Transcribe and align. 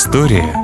История 0.00 0.54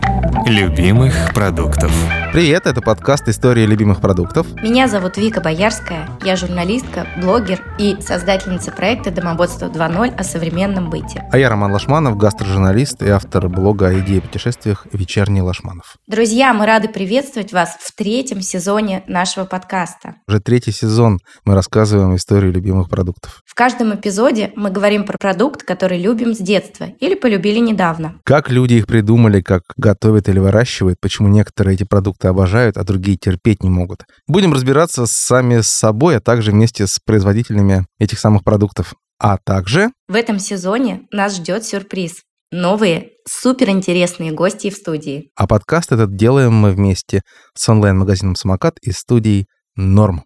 любимых 0.46 1.32
продуктов. 1.34 1.90
Привет, 2.34 2.66
это 2.66 2.80
подкаст 2.82 3.28
«История 3.28 3.64
любимых 3.64 4.00
продуктов». 4.00 4.48
Меня 4.60 4.88
зовут 4.88 5.18
Вика 5.18 5.40
Боярская, 5.40 6.08
я 6.24 6.34
журналистка, 6.34 7.06
блогер 7.22 7.62
и 7.78 7.96
создательница 8.00 8.72
проекта 8.72 9.12
«Домоводство 9.12 9.66
2.0» 9.66 10.16
о 10.16 10.24
современном 10.24 10.90
быте. 10.90 11.22
А 11.30 11.38
я 11.38 11.48
Роман 11.48 11.70
Лашманов, 11.70 12.16
гастрожурналист 12.16 13.04
и 13.04 13.08
автор 13.08 13.48
блога 13.48 13.86
о 13.86 13.92
еде 13.92 14.16
и 14.16 14.20
путешествиях 14.20 14.88
«Вечерний 14.92 15.42
Лашманов». 15.42 15.94
Друзья, 16.08 16.52
мы 16.52 16.66
рады 16.66 16.88
приветствовать 16.88 17.52
вас 17.52 17.76
в 17.78 17.94
третьем 17.94 18.40
сезоне 18.40 19.04
нашего 19.06 19.44
подкаста. 19.44 20.16
Уже 20.26 20.40
третий 20.40 20.72
сезон 20.72 21.20
мы 21.44 21.54
рассказываем 21.54 22.16
историю 22.16 22.50
любимых 22.50 22.90
продуктов. 22.90 23.42
В 23.46 23.54
каждом 23.54 23.94
эпизоде 23.94 24.52
мы 24.56 24.70
говорим 24.70 25.04
про 25.04 25.18
продукт, 25.18 25.62
который 25.62 26.02
любим 26.02 26.34
с 26.34 26.38
детства 26.38 26.86
или 26.98 27.14
полюбили 27.14 27.60
недавно. 27.60 28.16
Как 28.24 28.50
люди 28.50 28.74
их 28.74 28.88
придумали, 28.88 29.40
как 29.40 29.62
готовят 29.76 30.28
или 30.28 30.40
выращивают, 30.40 30.98
почему 31.00 31.28
некоторые 31.28 31.76
эти 31.76 31.84
продукты 31.84 32.23
обожают, 32.28 32.76
а 32.76 32.84
другие 32.84 33.16
терпеть 33.16 33.62
не 33.62 33.70
могут. 33.70 34.04
Будем 34.26 34.52
разбираться 34.52 35.06
сами 35.06 35.60
с 35.60 35.68
собой, 35.68 36.16
а 36.16 36.20
также 36.20 36.50
вместе 36.50 36.86
с 36.86 36.98
производителями 36.98 37.86
этих 37.98 38.18
самых 38.18 38.44
продуктов. 38.44 38.94
А 39.18 39.38
также... 39.38 39.90
В 40.08 40.14
этом 40.14 40.38
сезоне 40.38 41.02
нас 41.12 41.36
ждет 41.36 41.64
сюрприз. 41.64 42.22
Новые, 42.50 43.10
суперинтересные 43.28 44.32
гости 44.32 44.70
в 44.70 44.74
студии. 44.74 45.30
А 45.34 45.46
подкаст 45.46 45.92
этот 45.92 46.16
делаем 46.16 46.52
мы 46.54 46.70
вместе 46.70 47.22
с 47.54 47.68
онлайн-магазином 47.68 48.36
«Самокат» 48.36 48.78
из 48.80 48.98
студии 48.98 49.46
«Норм». 49.76 50.22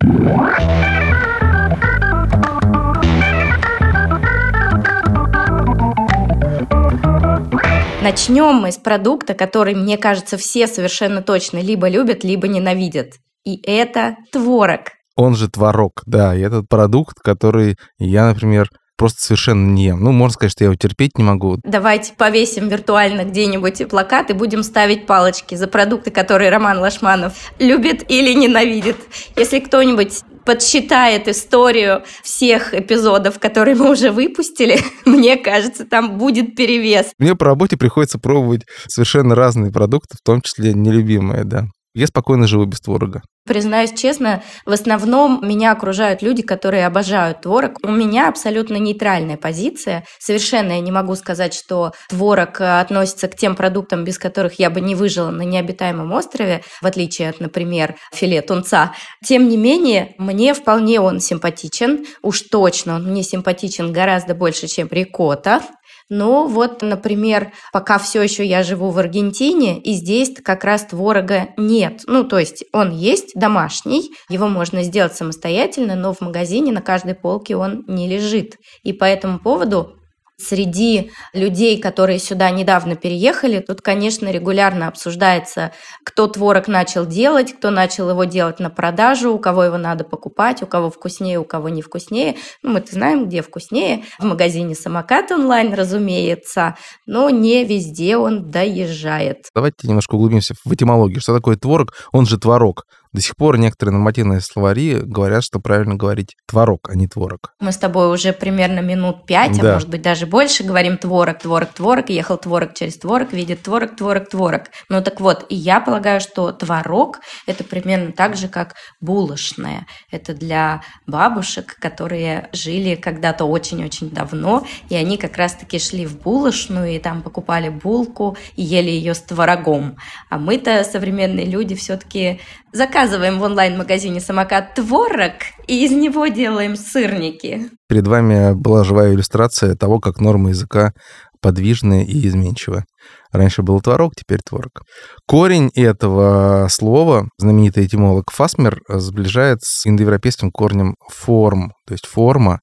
Начнем 8.01 8.55
мы 8.55 8.71
с 8.71 8.77
продукта, 8.77 9.35
который, 9.35 9.75
мне 9.75 9.99
кажется, 9.99 10.37
все 10.37 10.69
совершенно 10.69 11.21
точно 11.21 11.59
либо 11.59 11.89
любят, 11.89 12.23
либо 12.23 12.47
ненавидят. 12.47 13.15
И 13.45 13.61
это 13.69 14.17
творог. 14.31 14.93
Он 15.17 15.35
же 15.35 15.49
творог, 15.49 16.03
да. 16.07 16.35
И 16.37 16.41
этот 16.41 16.69
продукт, 16.69 17.19
который 17.19 17.77
я, 17.99 18.29
например, 18.29 18.71
просто 18.97 19.23
совершенно 19.23 19.67
не 19.73 19.87
ем. 19.87 20.01
Ну, 20.01 20.13
можно 20.13 20.35
сказать, 20.35 20.53
что 20.53 20.65
я 20.65 20.67
его 20.67 20.77
терпеть 20.77 21.19
не 21.19 21.25
могу. 21.25 21.59
Давайте 21.65 22.13
повесим 22.15 22.69
виртуально 22.69 23.25
где-нибудь 23.25 23.89
плакат 23.89 24.31
и 24.31 24.33
будем 24.33 24.63
ставить 24.63 25.07
палочки 25.07 25.57
за 25.57 25.67
продукты, 25.67 26.13
которые 26.13 26.51
Роман 26.51 26.79
Лашманов 26.79 27.53
любит 27.59 28.09
или 28.09 28.33
ненавидит. 28.33 28.97
Если 29.35 29.59
кто-нибудь 29.59 30.23
подсчитает 30.49 31.29
историю 31.29 32.05
всех 32.23 32.73
эпизодов, 32.73 33.39
которые 33.39 33.75
мы 33.75 33.91
уже 33.91 34.11
выпустили, 34.11 34.79
мне 35.05 35.37
кажется, 35.37 35.85
там 35.85 36.17
будет 36.17 36.57
перевес. 36.57 37.09
Мне 37.19 37.35
по 37.35 37.45
работе 37.45 37.77
приходится 37.77 38.19
пробовать 38.19 38.63
совершенно 38.87 39.35
разные 39.35 39.71
продукты, 39.71 40.17
в 40.17 40.25
том 40.25 40.41
числе 40.41 40.73
нелюбимые, 40.73 41.45
да. 41.45 41.67
Я 41.99 42.07
спокойно 42.07 42.47
живу 42.47 42.65
без 42.65 42.81
творога. 42.81 43.23
Признаюсь 43.45 43.93
честно, 43.93 44.45
в 44.65 44.71
основном 44.71 45.41
меня 45.43 45.73
окружают 45.73 46.23
люди, 46.23 46.43
которые 46.43 46.87
обожают 46.87 47.41
творог. 47.41 47.79
У 47.83 47.91
меня 47.91 48.29
абсолютно 48.29 48.77
нейтральная 48.77 49.37
позиция. 49.37 50.05
Совершенно 50.21 50.73
я 50.73 50.81
не 50.81 50.93
могу 50.93 51.17
сказать, 51.17 51.55
что 51.55 51.91
творог 52.09 52.61
э, 52.61 52.79
относится 52.79 53.27
к 53.27 53.35
тем 53.35 53.57
продуктам, 53.57 54.05
без 54.05 54.17
которых 54.17 54.61
я 54.61 54.71
бы 54.71 54.81
не 54.81 54.95
выжила 54.95 55.31
на 55.31 55.43
необитаемом 55.43 56.13
острове, 56.13 56.63
в 56.81 56.87
отличие 56.87 57.31
от, 57.31 57.41
например, 57.41 57.97
филе 58.15 58.43
тунца. 58.43 58.93
Тем 59.25 59.49
не 59.49 59.57
менее, 59.57 60.15
мне 60.19 60.55
вполне 60.55 61.01
он 61.01 61.19
симпатичен. 61.19 62.07
Уж 62.23 62.43
точно 62.43 62.95
он 62.95 63.07
мне 63.07 63.25
симпатичен 63.25 63.93
гораздо 63.93 64.37
больше, 64.37 64.69
чем 64.69 64.87
рикотта. 64.89 65.63
Но 66.09 66.47
вот, 66.47 66.83
например, 66.83 67.53
пока 67.73 67.99
все 67.99 68.23
еще 68.23 68.45
я 68.45 68.63
живу 68.63 68.91
в 68.91 68.99
Аргентине, 68.99 69.79
и 69.79 69.93
здесь 69.93 70.35
как 70.43 70.65
раз 70.65 70.87
творога 70.87 71.49
нет. 71.57 72.03
Ну, 72.07 72.25
то 72.25 72.39
есть 72.39 72.65
он 72.73 72.93
есть 72.93 73.33
домашний, 73.35 74.11
его 74.29 74.49
можно 74.49 74.83
сделать 74.83 75.15
самостоятельно, 75.15 75.95
но 75.97 76.15
в 76.15 76.21
магазине 76.21 76.73
на 76.73 76.81
каждой 76.81 77.15
полке 77.15 77.57
он 77.57 77.85
не 77.87 78.09
лежит. 78.09 78.57
И 78.83 78.93
по 78.93 79.05
этому 79.05 79.39
поводу 79.39 79.98
Среди 80.41 81.11
людей, 81.33 81.81
которые 81.81 82.21
сюда 82.21 82.51
недавно 82.51 82.95
переехали, 82.95 83.59
тут, 83.59 83.83
конечно, 83.83 84.31
регулярно 84.31 84.87
обсуждается, 84.87 85.73
кто 86.05 86.29
творог 86.29 86.69
начал 86.69 87.07
делать, 87.07 87.53
кто 87.55 87.71
начал 87.71 88.09
его 88.09 88.23
делать 88.23 88.61
на 88.61 88.71
продажу, 88.71 89.33
у 89.35 89.39
кого 89.41 89.65
его 89.65 89.79
надо 89.79 90.05
покупать, 90.05 90.63
у 90.63 90.67
кого 90.67 90.91
вкуснее, 90.91 91.41
у 91.41 91.45
кого 91.45 91.69
не 91.69 91.83
вкуснее. 91.83 92.37
Ну, 92.63 92.71
мы-то 92.71 92.93
знаем, 92.93 93.27
где 93.27 93.43
вкуснее. 93.43 94.05
В 94.21 94.25
магазине 94.25 94.77
«Самокат 94.77 95.33
онлайн», 95.33 95.75
разумеется, 95.75 96.77
но 97.05 97.31
не 97.31 97.65
везде 97.65 98.17
он 98.17 98.49
доезжает. 98.49 99.47
Давайте 99.57 99.89
немножко 99.89 100.15
углубимся 100.15 100.55
в 100.65 100.73
этимологию. 100.73 101.21
Что 101.21 101.35
такое 101.35 101.57
творог? 101.57 101.95
Он 102.13 102.27
же 102.27 102.39
творог. 102.39 102.85
До 103.13 103.21
сих 103.21 103.37
пор 103.37 103.59
некоторые 103.59 103.95
нормативные 103.95 104.41
словари 104.41 105.01
говорят, 105.03 105.45
что 105.45 105.61
правильно 105.61 105.95
говорить 105.95 106.37
творог, 106.47 106.89
а 106.91 106.95
не 106.95 107.07
творог. 107.07 107.55
Мы 107.61 107.73
с 107.73 107.77
тобой 107.77 108.13
уже 108.13 108.33
примерно 108.33 108.81
минут 108.81 109.27
пять, 109.27 109.59
а 109.59 109.63
да. 109.63 109.71
а 109.71 109.75
может 109.75 109.89
быть 109.89 110.03
даже 110.03 110.27
больше 110.27 110.65
говорим 110.65 110.99
творог, 110.99 111.39
творог, 111.39 111.73
творог, 111.73 112.11
ехал 112.11 112.37
творог 112.37 112.75
через 112.75 112.99
творог, 112.99 113.33
видит 113.33 113.63
творог, 113.63 113.97
творог, 113.97 114.29
творог. 114.29 114.63
Ну 114.89 115.03
так 115.03 115.21
вот, 115.21 115.47
и 115.49 115.55
я 115.55 115.81
полагаю, 115.81 116.21
что 116.21 116.53
творог– 116.53 117.21
это 117.47 117.65
примерно 117.65 118.13
так 118.13 118.37
же, 118.37 118.49
как 118.49 118.75
булочная. 119.01 119.87
Это 120.11 120.35
для 120.35 120.83
бабушек, 121.07 121.77
которые 121.81 122.49
жили 122.53 122.95
когда-то 122.95 123.45
очень-очень 123.45 124.11
давно, 124.11 124.67
и 124.89 124.95
они 124.95 125.17
как 125.17 125.37
раз-таки 125.37 125.79
шли 125.79 126.07
в 126.07 126.21
булочную, 126.21 126.95
и 126.95 126.99
там 126.99 127.23
покупали 127.23 127.69
булку, 127.69 128.37
и 128.57 128.63
ели 128.63 128.91
ее 128.91 129.15
с 129.15 129.21
творогом. 129.21 129.97
А 130.31 130.39
мы-то, 130.39 130.85
современные 130.85 131.47
люди, 131.47 131.75
все-таки 131.75 132.41
Заказываем 132.73 133.39
в 133.39 133.43
онлайн-магазине 133.43 134.21
«Самокат» 134.21 134.75
творог 134.75 135.33
и 135.67 135.85
из 135.85 135.91
него 135.91 136.27
делаем 136.27 136.77
сырники. 136.77 137.71
Перед 137.89 138.07
вами 138.07 138.53
была 138.53 138.85
живая 138.85 139.15
иллюстрация 139.15 139.75
того, 139.75 140.01
как 140.01 140.21
норма 140.21 140.51
языка 140.51 140.93
подвижная 141.41 142.05
и 142.05 142.27
изменчивая. 142.27 142.85
Раньше 143.33 143.63
был 143.63 143.81
творог, 143.81 144.15
теперь 144.15 144.41
творог. 144.45 144.83
Корень 145.27 145.71
этого 145.75 146.67
слова, 146.69 147.29
знаменитый 147.39 147.87
этимолог 147.87 148.31
Фасмер, 148.31 148.81
сближает 148.89 149.61
с 149.63 149.87
индоевропейским 149.87 150.51
корнем 150.51 150.97
форм, 151.09 151.73
то 151.87 151.93
есть 151.93 152.07
форма, 152.07 152.61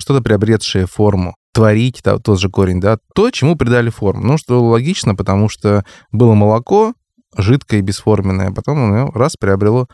что-то 0.00 0.22
приобретшее 0.22 0.86
форму 0.86 1.34
творить, 1.52 2.02
тот 2.02 2.38
же 2.38 2.48
корень, 2.48 2.80
да, 2.80 2.98
то, 3.14 3.30
чему 3.30 3.56
придали 3.56 3.90
форму. 3.90 4.22
Ну, 4.24 4.38
что 4.38 4.62
логично, 4.62 5.16
потому 5.16 5.48
что 5.48 5.82
было 6.12 6.34
молоко, 6.34 6.92
жидкое 7.38 7.80
и 7.80 7.82
бесформенное, 7.82 8.48
а 8.48 8.52
потом 8.52 8.84
оно 8.84 9.10
раз 9.12 9.36
приобрело 9.38 9.86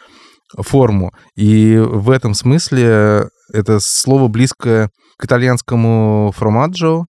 форму. 0.58 1.12
И 1.36 1.76
в 1.78 2.10
этом 2.10 2.34
смысле 2.34 3.28
это 3.52 3.78
слово 3.80 4.28
близкое 4.28 4.90
к 5.18 5.24
итальянскому 5.24 6.32
фромаджо 6.34 7.04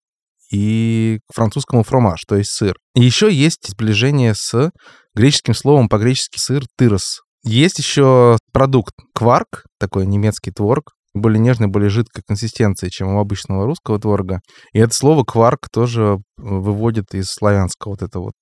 и 0.52 1.20
к 1.28 1.36
французскому 1.36 1.84
фромаж, 1.84 2.22
то 2.28 2.36
есть 2.36 2.52
сыр. 2.52 2.76
И 2.94 3.02
еще 3.02 3.32
есть 3.32 3.70
сближение 3.70 4.34
с 4.36 4.72
греческим 5.16 5.54
словом 5.54 5.90
по-гречески 5.90 6.38
сыр 6.38 6.64
тырос. 6.78 7.22
Есть 7.44 7.80
еще 7.80 8.38
продукт 8.52 8.94
кварк, 9.14 9.66
такой 9.80 10.06
немецкий 10.06 10.52
творог, 10.52 10.92
более 11.14 11.40
нежной, 11.40 11.70
более 11.70 11.90
жидкой 11.90 12.24
консистенции, 12.28 12.90
чем 12.90 13.16
у 13.16 13.20
обычного 13.20 13.66
русского 13.66 14.00
творога. 14.00 14.40
И 14.74 14.80
это 14.80 14.94
слово 14.94 15.24
кварк 15.24 15.70
тоже 15.72 16.18
выводит 16.38 17.14
из 17.14 17.28
славянского 17.28 17.92
вот 17.92 18.02
это 18.02 18.20
вот 18.20 18.34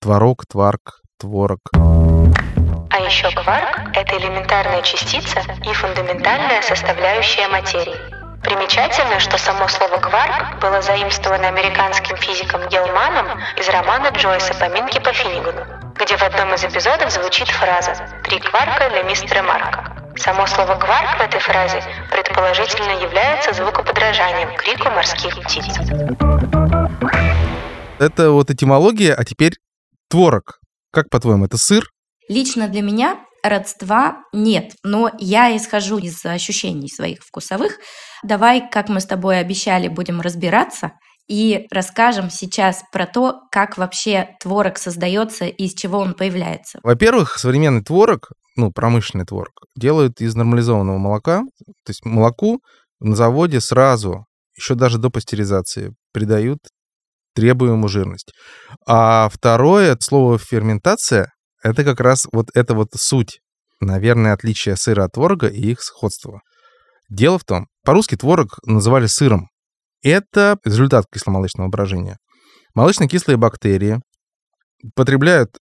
творог, 0.00 0.44
тварк, 0.46 0.97
творог. 1.18 1.60
А 1.74 3.00
еще 3.00 3.30
кварк– 3.30 3.90
это 3.94 4.16
элементарная 4.16 4.82
частица 4.82 5.40
и 5.64 5.72
фундаментальная 5.72 6.62
составляющая 6.62 7.48
материи. 7.48 7.96
Примечательно, 8.42 9.18
что 9.18 9.36
само 9.36 9.68
слово 9.68 9.98
«кварк» 9.98 10.60
было 10.60 10.80
заимствовано 10.80 11.48
американским 11.48 12.16
физиком 12.16 12.66
Гелманом 12.68 13.26
из 13.56 13.68
романа 13.68 14.08
Джойса 14.08 14.54
«Поминки 14.54 14.98
по 15.00 15.12
Финнигану», 15.12 15.66
где 15.96 16.16
в 16.16 16.22
одном 16.22 16.54
из 16.54 16.64
эпизодов 16.64 17.10
звучит 17.10 17.48
фраза 17.48 17.94
«Три 18.24 18.38
кварка 18.38 18.88
для 18.90 19.02
мистера 19.02 19.42
Марка». 19.42 19.92
Само 20.16 20.46
слово 20.46 20.76
«кварк» 20.76 21.18
в 21.18 21.20
этой 21.20 21.40
фразе 21.40 21.82
предположительно 22.10 23.02
является 23.02 23.52
звукоподражанием 23.52 24.54
крику 24.56 24.88
морских 24.90 25.36
птиц. 25.42 25.66
Это 27.98 28.30
вот 28.30 28.50
этимология, 28.50 29.14
а 29.14 29.24
теперь 29.24 29.54
творог. 30.08 30.60
Как 30.92 31.08
по-твоему, 31.10 31.44
это 31.44 31.56
сыр? 31.58 31.88
Лично 32.28 32.68
для 32.68 32.82
меня 32.82 33.24
родства 33.42 34.24
нет, 34.32 34.72
но 34.82 35.10
я 35.18 35.56
исхожу 35.56 35.98
из 35.98 36.24
ощущений 36.24 36.88
своих 36.88 37.20
вкусовых. 37.20 37.78
Давай, 38.22 38.68
как 38.70 38.88
мы 38.88 39.00
с 39.00 39.06
тобой 39.06 39.38
обещали, 39.38 39.88
будем 39.88 40.20
разбираться 40.20 40.92
и 41.28 41.66
расскажем 41.70 42.30
сейчас 42.30 42.82
про 42.90 43.06
то, 43.06 43.42
как 43.50 43.76
вообще 43.76 44.30
творог 44.40 44.78
создается 44.78 45.44
и 45.44 45.64
из 45.64 45.74
чего 45.74 45.98
он 45.98 46.14
появляется. 46.14 46.80
Во-первых, 46.82 47.38
современный 47.38 47.82
творог, 47.82 48.30
ну, 48.56 48.72
промышленный 48.72 49.26
творог, 49.26 49.52
делают 49.76 50.20
из 50.20 50.34
нормализованного 50.34 50.98
молока. 50.98 51.42
То 51.84 51.90
есть 51.90 52.04
молоку 52.04 52.60
на 52.98 53.14
заводе 53.14 53.60
сразу, 53.60 54.24
еще 54.56 54.74
даже 54.74 54.98
до 54.98 55.10
пастеризации, 55.10 55.94
придают 56.12 56.60
требуемую 57.38 57.88
жирность. 57.88 58.32
А 58.84 59.28
второе 59.28 59.96
слово 60.00 60.38
ферментация 60.38 61.32
это 61.62 61.84
как 61.84 62.00
раз 62.00 62.26
вот 62.32 62.48
это 62.54 62.74
вот 62.74 62.88
суть, 62.96 63.40
наверное, 63.80 64.32
отличие 64.32 64.76
сыра 64.76 65.04
от 65.04 65.12
творога 65.12 65.46
и 65.46 65.70
их 65.70 65.80
сходство. 65.80 66.40
Дело 67.08 67.38
в 67.38 67.44
том, 67.44 67.68
по-русски 67.84 68.16
творог 68.16 68.58
называли 68.66 69.06
сыром. 69.06 69.50
Это 70.02 70.58
результат 70.64 71.06
кисломолочного 71.12 71.68
брожения. 71.68 72.18
Молочно-кислые 72.74 73.36
бактерии 73.36 74.00
потребляют 74.96 75.56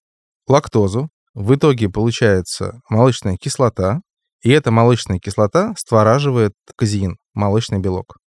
лактозу, 0.48 1.10
в 1.36 1.54
итоге 1.54 1.90
получается 1.90 2.80
молочная 2.90 3.38
кислота, 3.38 4.00
и 4.42 4.50
эта 4.50 4.72
молочная 4.72 5.20
кислота 5.20 5.74
створаживает 5.78 6.54
казеин, 6.76 7.18
молочный 7.36 7.80
белок. 7.80 8.18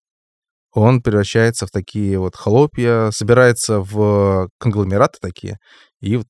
Он 0.72 1.02
превращается 1.02 1.66
в 1.66 1.70
такие 1.70 2.18
вот 2.18 2.36
хлопья, 2.36 3.10
собирается 3.10 3.80
в 3.80 4.48
конгломераты 4.58 5.18
такие, 5.20 5.58
и 6.00 6.20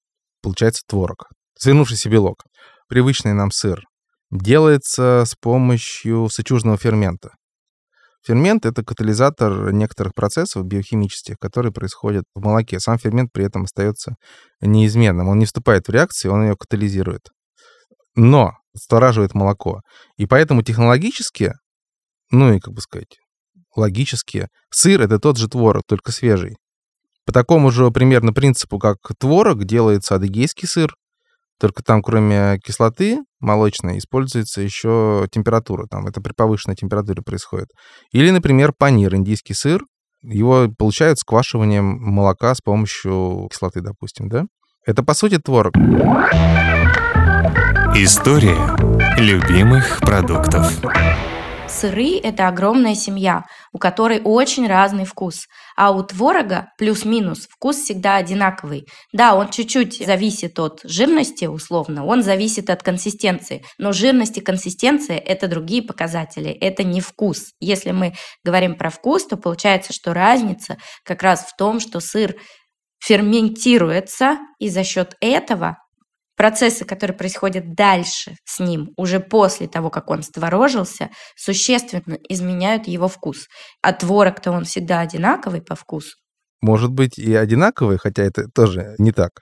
получается 0.42 0.82
творог. 0.87 1.26
Свернувшийся 1.58 2.08
белок, 2.08 2.44
привычный 2.88 3.34
нам 3.34 3.50
сыр, 3.50 3.84
делается 4.31 5.25
с 5.26 5.34
помощью 5.34 6.28
сычужного 6.31 6.78
фермента. 6.78 7.32
Фермент— 8.26 8.64
это 8.66 8.84
катализатор 8.84 9.72
некоторых 9.72 10.14
процессов 10.14 10.64
биохимических, 10.66 11.37
которые 11.38 11.72
происходят 11.72 12.25
в 12.34 12.42
молоке. 12.42 12.78
Сам 12.78 12.98
фермент 12.98 13.32
при 13.32 13.46
этом 13.46 13.64
остается 13.64 14.16
неизменным. 14.60 15.28
Он 15.28 15.38
не 15.38 15.46
вступает 15.46 15.88
в 15.88 15.90
реакцию, 15.90 16.32
он 16.32 16.44
ее 16.44 16.56
катализирует. 16.56 17.28
Но 18.14 18.52
стораживает 18.76 19.34
молоко. 19.34 19.81
И 20.16 20.26
поэтому 20.26 20.62
технологически, 20.62 21.54
ну 22.31 22.52
и, 22.52 22.60
как 22.60 22.75
бы 22.75 22.81
сказать, 22.82 23.19
логически, 23.76 24.49
сыр— 24.70 25.00
это 25.02 25.19
тот 25.19 25.37
же 25.37 25.49
творог, 25.49 25.82
только 25.87 26.12
свежий. 26.12 26.56
По 27.26 27.32
такому 27.32 27.70
же 27.70 27.90
примерно 27.90 28.32
принципу, 28.32 28.78
как 28.78 28.96
творог, 29.19 29.64
делается 29.64 30.14
адыгейский 30.14 30.67
сыр, 30.67 30.94
только 31.61 31.82
там, 31.82 32.02
кроме 32.02 32.58
кислоты 32.64 33.19
молочной, 33.38 33.99
используется 33.99 34.62
еще 34.62 35.28
температура. 35.31 35.87
Там 35.87 36.06
это 36.06 36.22
при 36.22 36.32
повышенной 36.32 36.75
температуре 36.75 37.22
происходит. 37.22 37.69
Или, 38.12 38.31
например, 38.31 38.72
панир, 38.76 39.14
индийский 39.14 39.52
сыр. 39.52 39.82
Его 40.23 40.69
получают 40.76 41.19
сквашиванием 41.19 41.84
молока 41.84 42.55
с 42.55 42.61
помощью 42.61 43.49
кислоты, 43.50 43.82
допустим, 43.82 44.28
да? 44.28 44.44
Это, 44.87 45.02
по 45.02 45.12
сути, 45.12 45.38
творог. 45.38 45.75
История 47.94 48.76
любимых 49.19 50.00
продуктов. 50.00 50.73
Сыры– 51.70 52.19
это 52.22 52.49
огромная 52.49 52.94
семья, 52.94 53.44
у 53.72 53.78
которой 53.78 54.20
очень 54.22 54.67
разный 54.67 55.05
вкус. 55.05 55.46
А 55.76 55.93
у 55.93 56.02
творога 56.02 56.72
плюс-минус 56.76 57.46
вкус 57.49 57.76
всегда 57.76 58.17
одинаковый. 58.17 58.87
Да, 59.12 59.34
он 59.34 59.50
чуть-чуть 59.50 60.05
зависит 60.05 60.58
от 60.58 60.81
жирности, 60.82 61.44
условно, 61.44 62.05
он 62.05 62.22
зависит 62.22 62.69
от 62.70 62.82
консистенции. 62.82 63.64
Но 63.78 63.93
жирность 63.93 64.37
и 64.37 64.40
консистенция– 64.40 65.17
это 65.19 65.46
другие 65.46 65.82
показатели, 65.82 66.50
это 66.50 66.82
не 66.82 67.00
вкус. 67.00 67.52
Если 67.61 67.93
мы 67.93 68.14
говорим 68.44 68.75
про 68.75 68.90
вкус, 68.90 69.26
то 69.26 69.37
получается, 69.37 69.93
что 69.93 70.12
разница 70.12 70.76
как 71.05 71.23
раз 71.23 71.46
в 71.46 71.56
том, 71.56 71.81
что 71.81 72.00
сыр 72.00 72.34
ферментируется, 72.99 74.38
и 74.58 74.69
за 74.69 74.84
счет 74.84 75.14
этого 75.20 75.78
процессы, 76.40 76.87
которые 76.87 77.14
происходят 77.14 77.75
дальше 77.75 78.34
с 78.46 78.60
ним, 78.60 78.94
уже 78.96 79.20
после 79.20 79.69
того, 79.69 79.90
как 79.90 80.08
он 80.08 80.22
створожился, 80.22 81.10
существенно 81.37 82.16
изменяют 82.31 82.88
его 82.88 83.08
вкус. 83.08 83.46
А 83.82 83.92
творог-то 83.92 84.50
он 84.50 84.64
всегда 84.64 85.00
одинаковый 85.00 85.60
по 85.60 85.75
вкусу. 85.75 86.16
Может 86.62 86.92
быть 86.92 87.19
и 87.19 87.34
одинаковый, 87.34 87.98
хотя 87.98 88.22
это 88.22 88.46
тоже 88.54 88.94
не 88.96 89.12
так. 89.12 89.32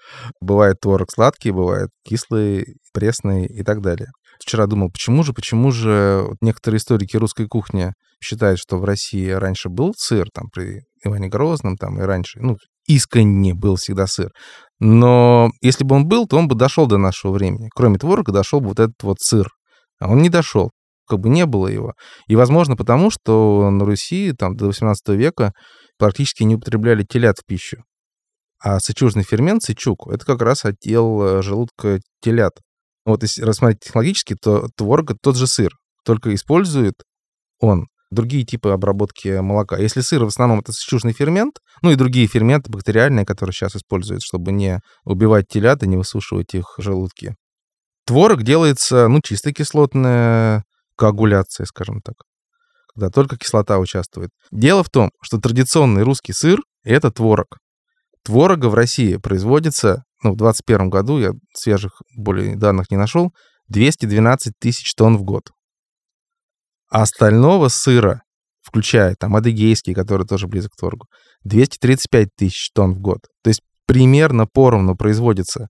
Бывает 0.41 0.81
творог 0.81 1.07
сладкий, 1.15 1.53
бывает 1.53 1.91
кислый, 2.05 2.65
пресный 2.93 3.47
и 3.47 3.63
так 3.63 3.81
далее. 3.81 4.09
Вчера 4.41 4.67
думал, 4.67 4.91
почему 4.91 5.23
же, 5.23 5.33
почему 5.33 5.71
же 5.71 6.27
некоторые 6.41 6.79
историки 6.79 7.17
русской 7.17 7.47
кухни 7.47 7.93
считают, 8.21 8.59
что 8.59 8.77
в 8.77 8.85
России 8.85 9.31
раньше 9.31 9.69
был 9.69 9.95
сыр, 9.97 10.27
там, 10.35 10.47
при 10.53 10.81
Иване 11.05 11.29
Грозном, 11.29 11.77
там, 11.77 12.01
и 12.01 12.03
раньше, 12.03 12.41
ну, 12.41 12.57
искренне 12.89 13.55
был 13.55 13.77
всегда 13.77 14.07
сыр. 14.09 14.31
Но 14.81 15.51
если 15.61 15.85
бы 15.85 15.95
он 15.95 16.07
был, 16.07 16.27
то 16.27 16.37
он 16.37 16.49
бы 16.49 16.57
дошел 16.57 16.87
до 16.87 16.99
нашего 16.99 17.33
времени. 17.33 17.69
Кроме 17.75 17.99
творога 17.99 18.33
дошел 18.33 18.61
бы 18.61 18.69
вот 18.69 18.81
этот 18.81 19.01
вот 19.03 19.21
сыр. 19.21 19.49
А 20.01 20.09
он 20.09 20.23
не 20.23 20.29
дошел. 20.29 20.71
Как 21.07 21.21
бы 21.21 21.29
не 21.29 21.47
было 21.47 21.69
его. 21.69 21.95
И, 22.27 22.37
возможно, 22.37 22.77
потому 22.77 23.11
что 23.11 23.71
на 23.71 23.85
Руси 23.85 24.33
там 24.33 24.57
до 24.57 24.67
18 24.67 25.09
века 25.11 25.53
практически 25.99 26.43
не 26.43 26.57
употребляли 26.57 27.05
телят 27.05 27.39
в 27.39 27.45
пищу. 27.47 27.85
А 28.61 28.81
сычужный 28.81 29.23
фермент, 29.23 29.63
сычук, 29.63 30.09
это 30.09 30.25
как 30.25 30.43
раз 30.43 30.65
отдел 30.65 31.23
э, 31.23 31.43
желудка 31.43 32.01
телят. 32.21 32.55
Вот 33.05 33.23
если 33.23 33.43
рассмотреть 33.43 33.81
технологически, 33.81 34.35
то 34.35 34.69
творог— 34.77 35.13
тот 35.23 35.37
же 35.37 35.47
сыр, 35.47 35.71
только 36.05 36.35
использует 36.35 36.95
он 37.61 37.87
другие 38.11 38.45
типы 38.45 38.71
обработки 38.71 39.41
молока. 39.41 39.79
Если 39.79 40.01
сыр 40.01 40.25
в 40.25 40.29
основном 40.29 40.61
это 40.61 40.73
сычужный 40.73 41.13
фермент, 41.13 41.59
ну 41.83 41.91
и 41.91 41.97
другие 41.97 42.27
ферменты 42.27 42.71
бактериальные, 42.71 43.27
которые 43.27 43.53
сейчас 43.53 43.77
используют, 43.77 44.23
чтобы 44.23 44.53
не 44.53 44.81
убивать 45.05 45.47
телят 45.49 45.83
и 45.83 45.89
не 45.89 45.97
высушивать 45.97 46.55
их 46.55 46.75
желудки. 46.79 47.35
Творог 48.07 48.43
делается, 48.43 49.09
ну, 49.09 49.21
чисто 49.23 49.53
кислотная 49.53 50.65
коагуляция, 50.97 51.67
скажем 51.67 52.01
так, 52.01 52.15
когда 52.95 53.11
только 53.11 53.37
кислота 53.37 53.79
участвует. 53.79 54.31
Дело 54.51 54.83
в 54.83 54.89
том, 54.89 55.11
что 55.23 55.39
традиционный 55.39 56.05
русский 56.05 56.33
сыр— 56.33 56.61
это 56.85 57.11
творог. 57.11 57.59
Творога 58.25 58.67
в 58.67 58.75
России 58.75 59.17
производится, 59.17 60.05
ну, 60.23 60.33
в 60.33 60.37
2021 60.37 60.89
году, 60.89 61.19
я 61.19 61.33
свежих 61.55 62.01
более 62.17 62.57
данных 62.57 62.91
не 62.91 62.97
нашел, 62.97 63.31
212 63.69 64.55
тысяч 64.59 64.95
тонн 64.95 65.19
в 65.19 65.23
год. 65.23 65.51
А 66.91 67.03
остального 67.03 67.69
сыра, 67.69 68.23
включая 68.63 69.15
там 69.15 69.37
адыгейский, 69.37 69.95
который 69.95 70.27
тоже 70.27 70.47
близок 70.47 70.73
к 70.73 70.77
торгу, 70.77 71.07
235 71.45 72.29
тысяч 72.37 72.71
тонн 72.73 72.95
в 72.95 73.01
год. 73.01 73.21
То 73.43 73.49
есть 73.49 73.63
примерно 73.87 74.47
поровну 74.47 74.97
производится 74.97 75.69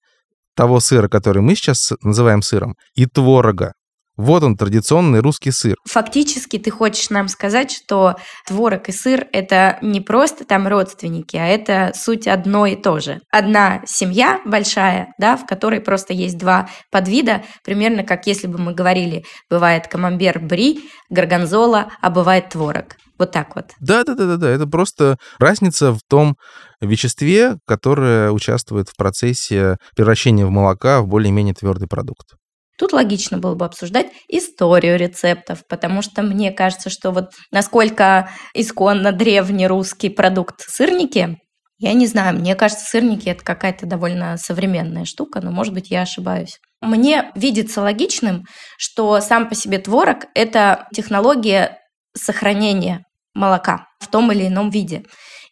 того 0.54 0.80
сыра, 0.80 1.08
который 1.08 1.42
мы 1.42 1.54
сейчас 1.54 1.92
называем 2.02 2.42
сыром, 2.42 2.74
и 2.94 3.06
творога. 3.06 3.74
Вот 4.18 4.42
он, 4.42 4.56
традиционный 4.56 5.20
русский 5.20 5.52
сыр. 5.52 5.76
Фактически 5.86 6.58
ты 6.58 6.72
хочешь 6.72 7.08
нам 7.08 7.28
сказать, 7.28 7.70
что 7.70 8.16
творог 8.48 8.88
и 8.88 8.92
сыр– 8.92 9.28
это 9.32 9.78
не 9.80 10.00
просто 10.00 10.44
там 10.44 10.66
родственники, 10.66 11.36
а 11.36 11.46
это 11.46 11.92
суть 11.94 12.26
одно 12.26 12.66
и 12.66 12.74
то 12.74 12.98
же. 12.98 13.20
Одна 13.30 13.80
семья 13.86 14.40
большая, 14.44 15.14
да, 15.20 15.36
в 15.36 15.46
которой 15.46 15.80
просто 15.80 16.14
есть 16.14 16.36
два 16.36 16.68
подвида, 16.90 17.44
примерно 17.64 18.02
как 18.02 18.26
если 18.26 18.48
бы 18.48 18.58
мы 18.58 18.74
говорили, 18.74 19.24
бывает 19.48 19.86
камамбер 19.86 20.40
бри, 20.40 20.80
горгонзола, 21.10 21.92
а 22.02 22.10
бывает 22.10 22.48
творог. 22.48 22.96
Вот 23.20 23.30
так 23.30 23.54
вот. 23.54 23.66
Да, 23.78 24.02
да, 24.02 24.14
да, 24.14 24.26
да, 24.26 24.36
да. 24.36 24.50
Это 24.50 24.66
просто 24.66 25.16
разница 25.38 25.92
в 25.92 26.00
том 26.08 26.34
веществе, 26.80 27.58
которое 27.66 28.32
участвует 28.32 28.88
в 28.88 28.96
процессе 28.96 29.76
превращения 29.94 30.44
в 30.44 30.50
молока 30.50 31.02
в 31.02 31.06
более-менее 31.06 31.54
твердый 31.54 31.86
продукт. 31.86 32.34
Тут 32.78 32.92
логично 32.92 33.38
было 33.38 33.56
бы 33.56 33.64
обсуждать 33.64 34.06
историю 34.28 34.96
рецептов, 34.96 35.66
потому 35.68 36.00
что 36.00 36.22
мне 36.22 36.52
кажется, 36.52 36.90
что 36.90 37.10
вот 37.10 37.32
насколько 37.50 38.30
исконно 38.54 39.10
древний 39.10 39.66
русский 39.66 40.08
продукт 40.08 40.60
сырники, 40.60 41.38
я 41.78 41.92
не 41.92 42.06
знаю, 42.06 42.36
мне 42.38 42.54
кажется, 42.54 42.84
сырники 42.86 43.28
это 43.28 43.44
какая-то 43.44 43.86
довольно 43.86 44.36
современная 44.36 45.04
штука, 45.04 45.40
но, 45.40 45.50
может 45.50 45.74
быть, 45.74 45.90
я 45.90 46.02
ошибаюсь. 46.02 46.58
Мне 46.80 47.32
видится 47.34 47.82
логичным, 47.82 48.44
что 48.78 49.20
сам 49.20 49.48
по 49.48 49.54
себе 49.54 49.78
творог– 49.78 50.26
это 50.34 50.86
технология 50.94 51.78
сохранения 52.16 53.04
молока 53.34 53.86
в 54.00 54.08
том 54.08 54.30
или 54.32 54.46
ином 54.46 54.70
виде. 54.70 55.04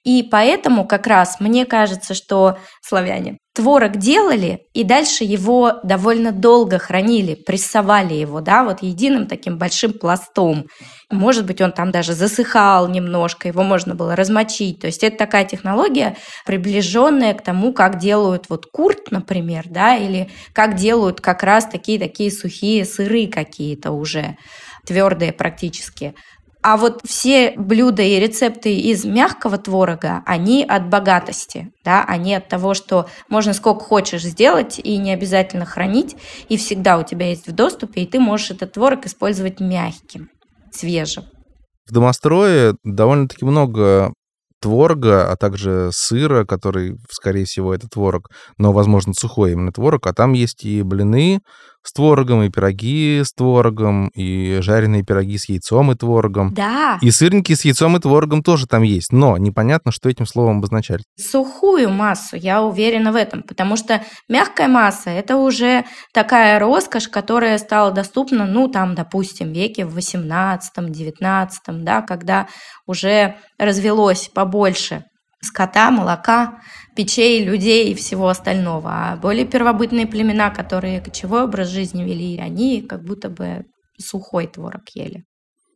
И 0.04 0.22
поэтому 0.22 0.86
как 0.86 1.06
раз 1.08 1.40
мне 1.40 1.64
кажется, 1.64 2.14
что 2.14 2.58
славяне 2.82 3.38
творог 3.56 3.96
делали 3.96 4.66
и 4.74 4.84
дальше 4.84 5.24
его 5.24 5.80
довольно 5.82 6.30
долго 6.30 6.78
хранили, 6.78 7.34
прессовали 7.34 8.12
его, 8.12 8.42
да, 8.42 8.62
вот 8.64 8.82
единым 8.82 9.26
таким 9.26 9.56
большим 9.56 9.94
пластом. 9.94 10.66
Может 11.10 11.46
быть, 11.46 11.62
он 11.62 11.72
там 11.72 11.90
даже 11.90 12.12
засыхал 12.12 12.86
немножко, 12.86 13.48
его 13.48 13.62
можно 13.62 13.94
было 13.94 14.14
размочить. 14.14 14.80
То 14.80 14.88
есть 14.88 15.02
это 15.02 15.16
такая 15.16 15.46
технология, 15.46 16.16
приближенная 16.44 17.32
к 17.32 17.42
тому, 17.42 17.72
как 17.72 17.98
делают 17.98 18.50
вот 18.50 18.66
курт, 18.66 19.10
например, 19.10 19.64
да, 19.70 19.96
или 19.96 20.28
как 20.52 20.74
делают 20.74 21.22
как 21.22 21.42
раз 21.42 21.66
такие-такие 21.66 22.30
сухие 22.30 22.84
сыры 22.84 23.26
какие-то 23.26 23.92
уже, 23.92 24.36
твердые 24.84 25.32
практически. 25.32 26.14
А 26.68 26.76
вот 26.76 27.00
все 27.04 27.52
блюда 27.56 28.02
и 28.02 28.18
рецепты 28.18 28.76
из 28.76 29.04
мягкого 29.04 29.56
творога, 29.56 30.24
они 30.26 30.64
от 30.64 30.88
богатости, 30.88 31.70
да, 31.84 32.04
они 32.04 32.34
от 32.34 32.48
того, 32.48 32.74
что 32.74 33.06
можно 33.28 33.54
сколько 33.54 33.84
хочешь 33.84 34.24
сделать 34.24 34.80
и 34.82 34.96
не 34.96 35.12
обязательно 35.12 35.64
хранить, 35.64 36.16
и 36.48 36.56
всегда 36.56 36.98
у 36.98 37.04
тебя 37.04 37.28
есть 37.28 37.46
в 37.46 37.52
доступе, 37.52 38.02
и 38.02 38.06
ты 38.06 38.18
можешь 38.18 38.50
этот 38.50 38.72
творог 38.72 39.06
использовать 39.06 39.60
мягким, 39.60 40.28
свежим. 40.72 41.22
В 41.88 41.92
домострое 41.92 42.74
довольно-таки 42.82 43.44
много 43.44 44.12
творога, 44.60 45.30
а 45.30 45.36
также 45.36 45.90
сыра, 45.92 46.44
который, 46.44 46.96
скорее 47.08 47.44
всего, 47.44 47.72
это 47.72 47.86
творог, 47.88 48.30
но, 48.58 48.72
возможно, 48.72 49.12
сухой 49.14 49.52
именно 49.52 49.70
творог, 49.70 50.04
а 50.08 50.12
там 50.12 50.32
есть 50.32 50.64
и 50.64 50.82
блины 50.82 51.42
с 51.86 51.92
творогом, 51.92 52.42
и 52.42 52.50
пироги 52.50 53.22
с 53.24 53.32
творогом, 53.32 54.08
и 54.08 54.58
жареные 54.60 55.02
пироги 55.02 55.38
с 55.38 55.48
яйцом 55.48 55.92
и 55.92 55.94
творогом. 55.94 56.52
Да. 56.52 56.98
И 57.00 57.10
сырники 57.10 57.54
с 57.54 57.64
яйцом 57.64 57.96
и 57.96 58.00
творогом 58.00 58.42
тоже 58.42 58.66
там 58.66 58.82
есть, 58.82 59.12
но 59.12 59.38
непонятно, 59.38 59.92
что 59.92 60.08
этим 60.08 60.26
словом 60.26 60.58
обозначали. 60.58 61.02
Сухую 61.16 61.90
массу, 61.90 62.36
я 62.36 62.62
уверена 62.62 63.12
в 63.12 63.16
этом, 63.16 63.42
потому 63.42 63.76
что 63.76 64.02
мягкая 64.28 64.68
масса– 64.68 65.10
это 65.12 65.36
уже 65.36 65.84
такая 66.12 66.58
роскошь, 66.58 67.08
которая 67.08 67.58
стала 67.58 67.92
доступна, 67.92 68.46
ну, 68.46 68.68
там, 68.68 68.94
допустим, 68.94 69.52
веке 69.52 69.86
в 69.86 69.96
18-19, 69.96 71.48
да, 71.68 72.02
когда 72.02 72.48
уже 72.86 73.36
развелось 73.58 74.28
побольше 74.34 75.04
скота, 75.42 75.90
молока, 75.90 76.58
печей, 76.96 77.44
людей 77.44 77.92
и 77.92 77.94
всего 77.94 78.28
остального. 78.28 78.90
А 78.90 79.16
более 79.16 79.46
первобытные 79.46 80.06
племена, 80.06 80.50
которые 80.50 81.00
кочевой 81.00 81.44
образ 81.44 81.68
жизни 81.68 82.02
вели, 82.02 82.38
они 82.38 82.82
как 82.82 83.04
будто 83.04 83.28
бы 83.28 83.66
сухой 83.98 84.46
творог 84.46 84.88
ели. 84.94 85.24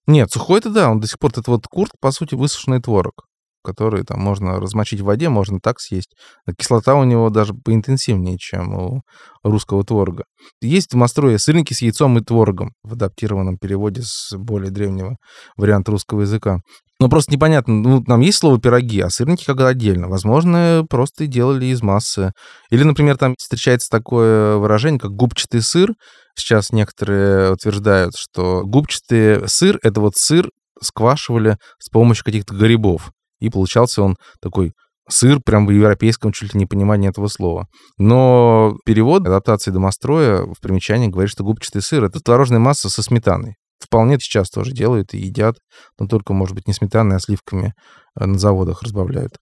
Нет, 0.07 0.33
сухой 0.33 0.59
это 0.59 0.71
да, 0.71 0.91
он 0.91 0.99
до 0.99 1.07
сих 1.07 1.19
пор, 1.19 1.31
это 1.37 1.51
вот 1.51 1.67
курт, 1.69 1.93
по 2.01 2.11
сути, 2.11 2.35
высушенный 2.35 2.81
творог, 2.81 3.27
который 3.63 4.05
там 4.05 4.21
можно 4.21 4.59
размочить 4.61 5.01
в 5.01 5.05
воде, 5.05 5.29
можно 5.29 5.61
так 5.61 5.81
съесть. 5.81 6.15
А 6.47 6.53
Кислота 6.53 6.95
у 6.95 7.05
него 7.05 7.31
даже 7.31 7.55
поинтенсивнее, 7.55 8.39
чем 8.39 8.75
у 8.75 9.03
русского 9.43 9.85
творога. 9.85 10.25
Есть 10.61 10.93
в 10.93 10.97
Мострое 10.97 11.39
сырники 11.39 11.73
с 11.73 11.83
яйцом 11.83 12.19
и 12.19 12.23
творогом 12.23 12.73
в 12.83 12.95
адаптированном 12.95 13.59
переводе 13.59 14.03
с 14.03 14.37
более 14.37 14.71
древнего 14.71 15.17
варианта 15.57 15.93
русского 15.93 16.23
языка. 16.23 16.61
Но 17.01 17.09
просто 17.09 17.33
непонятно, 17.33 17.75
ну, 17.75 18.05
нам 18.07 18.21
есть 18.21 18.39
слово 18.39 18.61
пироги, 18.61 19.01
а 19.01 19.09
сырники 19.09 19.47
как 19.47 19.59
отдельно. 19.63 20.09
Возможно, 20.09 20.85
просто 20.89 21.27
делали 21.27 21.65
из 21.67 21.81
массы. 21.81 22.33
Или, 22.69 22.83
например, 22.83 23.17
там 23.17 23.35
встречается 23.39 23.89
такое 23.91 24.57
выражение, 24.57 25.01
как 25.01 25.13
губчатый 25.13 25.63
сыр. 25.63 25.95
Сейчас 26.37 26.73
некоторые 26.73 27.53
утверждают, 27.53 28.17
что 28.17 28.63
губчатый 28.65 29.49
сыр— 29.49 29.79
это 29.83 30.03
вот 30.03 30.17
сыр 30.17 30.51
сквашивали 30.83 31.57
с 31.79 31.89
помощью 31.89 32.25
каких-то 32.25 32.55
грибов. 32.55 33.13
И 33.41 33.51
получался 33.51 34.03
он 34.03 34.17
такой 34.41 34.73
сыр 35.09 35.41
прям 35.45 35.67
в 35.67 35.71
европейском 35.71 36.33
чуть 36.33 36.55
ли 36.55 36.59
не 36.59 36.67
понимании 36.67 37.09
этого 37.09 37.27
слова. 37.27 37.67
Но 37.99 38.77
перевод 38.85 39.27
адаптации 39.27 39.71
домостроя 39.71 40.43
в 40.43 40.61
примечании 40.61 41.09
говорит, 41.09 41.31
что 41.31 41.45
губчатый 41.45 41.83
сыр— 41.83 42.05
это 42.05 42.21
творожная 42.21 42.59
масса 42.59 42.89
со 42.89 43.03
сметаной. 43.03 43.57
Вполне 43.79 44.19
сейчас 44.21 44.51
тоже 44.51 44.73
делают 44.73 45.15
и 45.15 45.19
едят, 45.19 45.57
но 45.99 46.07
только, 46.07 46.33
может 46.35 46.55
быть, 46.55 46.67
не 46.67 46.75
сметаной, 46.75 47.17
а 47.17 47.21
сливками 47.21 47.73
э, 48.19 48.27
на 48.27 48.39
заводах 48.39 48.83
разбавляют 48.83 49.39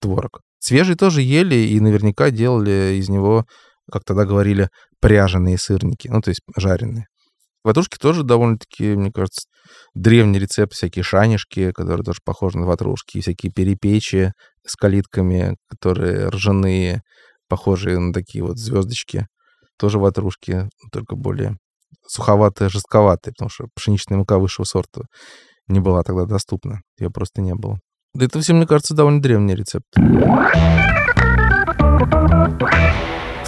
творог. 0.00 0.40
Свежий 0.60 0.94
тоже 0.94 1.22
ели 1.22 1.56
и 1.56 1.80
наверняка 1.80 2.30
делали 2.30 2.96
из 2.98 3.08
него, 3.08 3.44
как 3.90 4.04
тогда 4.04 4.24
говорили, 4.24 4.68
пряженые 5.00 5.58
сырники, 5.58 6.06
ну, 6.08 6.20
то 6.20 6.30
есть 6.30 6.42
жареные. 6.56 7.06
Ватрушки 7.64 7.96
тоже 7.96 8.24
довольно-таки, 8.24 8.96
мне 8.96 9.12
кажется, 9.12 9.46
древний 9.94 10.38
рецепт, 10.38 10.72
всякие 10.72 11.02
шанишки, 11.02 11.72
которые 11.72 12.04
тоже 12.04 12.20
похожи 12.24 12.58
на 12.58 12.66
ватрушки, 12.66 13.20
всякие 13.20 13.52
перепечи 13.52 14.32
с 14.66 14.74
калитками, 14.76 15.56
которые 15.68 16.28
ржаные, 16.28 17.02
похожие 17.48 17.98
на 17.98 18.12
такие 18.12 18.44
вот 18.44 18.58
звездочки. 18.58 19.26
Тоже 19.78 19.98
ватрушки, 19.98 20.68
только 20.92 21.16
более 21.16 21.56
суховатая, 22.06 22.68
жестковатая, 22.68 23.32
потому 23.32 23.50
что 23.50 23.66
пшеничная 23.74 24.18
мука 24.18 24.38
высшего 24.38 24.64
сорта 24.64 25.02
не 25.68 25.80
была 25.80 26.02
тогда 26.02 26.24
доступна. 26.24 26.80
Ее 26.98 27.10
просто 27.10 27.40
не 27.40 27.54
было. 27.54 27.78
Да 28.14 28.26
это 28.26 28.40
все, 28.40 28.52
мне 28.52 28.66
кажется, 28.66 28.94
довольно 28.94 29.22
древний 29.22 29.54
рецепт. 29.54 29.86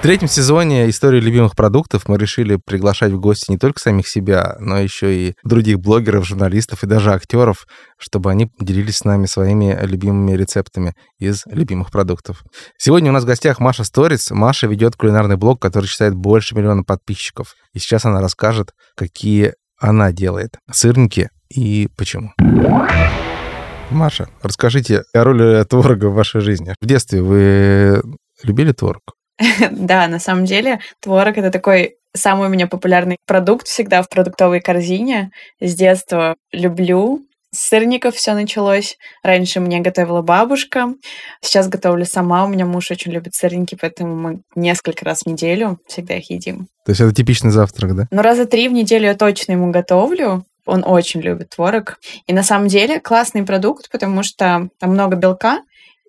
Третьем 0.04 0.28
сезоне 0.28 0.90
истории 0.90 1.18
любимых 1.18 1.56
продуктов 1.56 2.08
мы 2.08 2.18
решили 2.18 2.56
приглашать 2.56 3.12
в 3.12 3.18
гости 3.18 3.50
не 3.50 3.56
только 3.56 3.80
самих 3.80 4.06
себя, 4.06 4.54
но 4.60 4.78
еще 4.78 5.16
и 5.16 5.34
других 5.44 5.80
блогеров, 5.80 6.26
журналистов 6.26 6.84
и 6.84 6.86
даже 6.86 7.10
актеров, 7.10 7.66
чтобы 7.96 8.30
они 8.30 8.50
делились 8.60 8.98
с 8.98 9.04
нами 9.04 9.24
своими 9.24 9.74
любимыми 9.86 10.36
рецептами 10.36 10.92
из 11.18 11.44
любимых 11.46 11.90
продуктов. 11.90 12.42
Сегодня 12.76 13.12
у 13.12 13.14
нас 13.14 13.24
в 13.24 13.26
гостях 13.26 13.60
Маша 13.60 13.82
Сторис. 13.82 14.30
Маша 14.30 14.66
ведет 14.66 14.94
кулинарный 14.94 15.38
блог, 15.38 15.62
который 15.62 15.86
читает 15.86 16.14
больше 16.14 16.54
миллиона 16.54 16.82
подписчиков. 16.82 17.54
И 17.72 17.78
сейчас 17.78 18.04
она 18.04 18.20
расскажет, 18.20 18.72
какие 18.96 19.54
она 19.80 20.12
делает 20.12 20.58
сырники 20.70 21.30
и 21.48 21.88
почему. 21.96 22.34
Маша, 23.88 24.28
расскажите 24.42 25.04
о 25.14 25.24
роли 25.24 25.64
творога 25.64 26.10
в 26.10 26.14
вашей 26.14 26.42
жизни. 26.42 26.74
В 26.78 26.86
детстве 26.86 27.22
вы 27.22 28.02
любили 28.42 28.72
творог? 28.72 29.14
Да, 29.70 30.08
на 30.08 30.18
самом 30.18 30.44
деле 30.44 30.80
творог 31.00 31.38
это 31.38 31.50
такой 31.50 31.96
самый 32.14 32.48
у 32.48 32.50
меня 32.50 32.66
популярный 32.66 33.18
продукт 33.26 33.66
всегда 33.66 34.02
в 34.02 34.08
продуктовой 34.08 34.60
корзине. 34.60 35.30
С 35.60 35.74
детства 35.74 36.36
люблю. 36.52 37.22
С 37.52 37.68
сырников 37.68 38.16
все 38.16 38.34
началось. 38.34 38.96
Раньше 39.22 39.60
мне 39.60 39.80
готовила 39.80 40.22
бабушка. 40.22 40.94
Сейчас 41.40 41.68
готовлю 41.68 42.04
сама. 42.04 42.44
У 42.44 42.48
меня 42.48 42.66
муж 42.66 42.90
очень 42.90 43.12
любит 43.12 43.34
сырники, 43.34 43.76
поэтому 43.80 44.16
мы 44.16 44.40
несколько 44.56 45.04
раз 45.04 45.22
в 45.22 45.26
неделю 45.26 45.78
всегда 45.86 46.16
их 46.16 46.30
едим. 46.30 46.66
То 46.84 46.90
есть 46.90 47.00
это 47.00 47.14
типичный 47.14 47.50
завтрак, 47.50 47.94
да? 47.94 48.08
Но 48.10 48.22
раза 48.22 48.46
три 48.46 48.68
в 48.68 48.72
неделю 48.72 49.06
я 49.06 49.14
точно 49.14 49.52
ему 49.52 49.70
готовлю. 49.70 50.44
Он 50.66 50.82
очень 50.84 51.20
любит 51.20 51.50
творог. 51.50 51.98
И 52.26 52.32
на 52.32 52.42
самом 52.42 52.68
деле 52.68 52.98
классный 52.98 53.44
продукт, 53.44 53.90
потому 53.90 54.22
что 54.22 54.68
там 54.80 54.90
много 54.90 55.14
белка, 55.14 55.60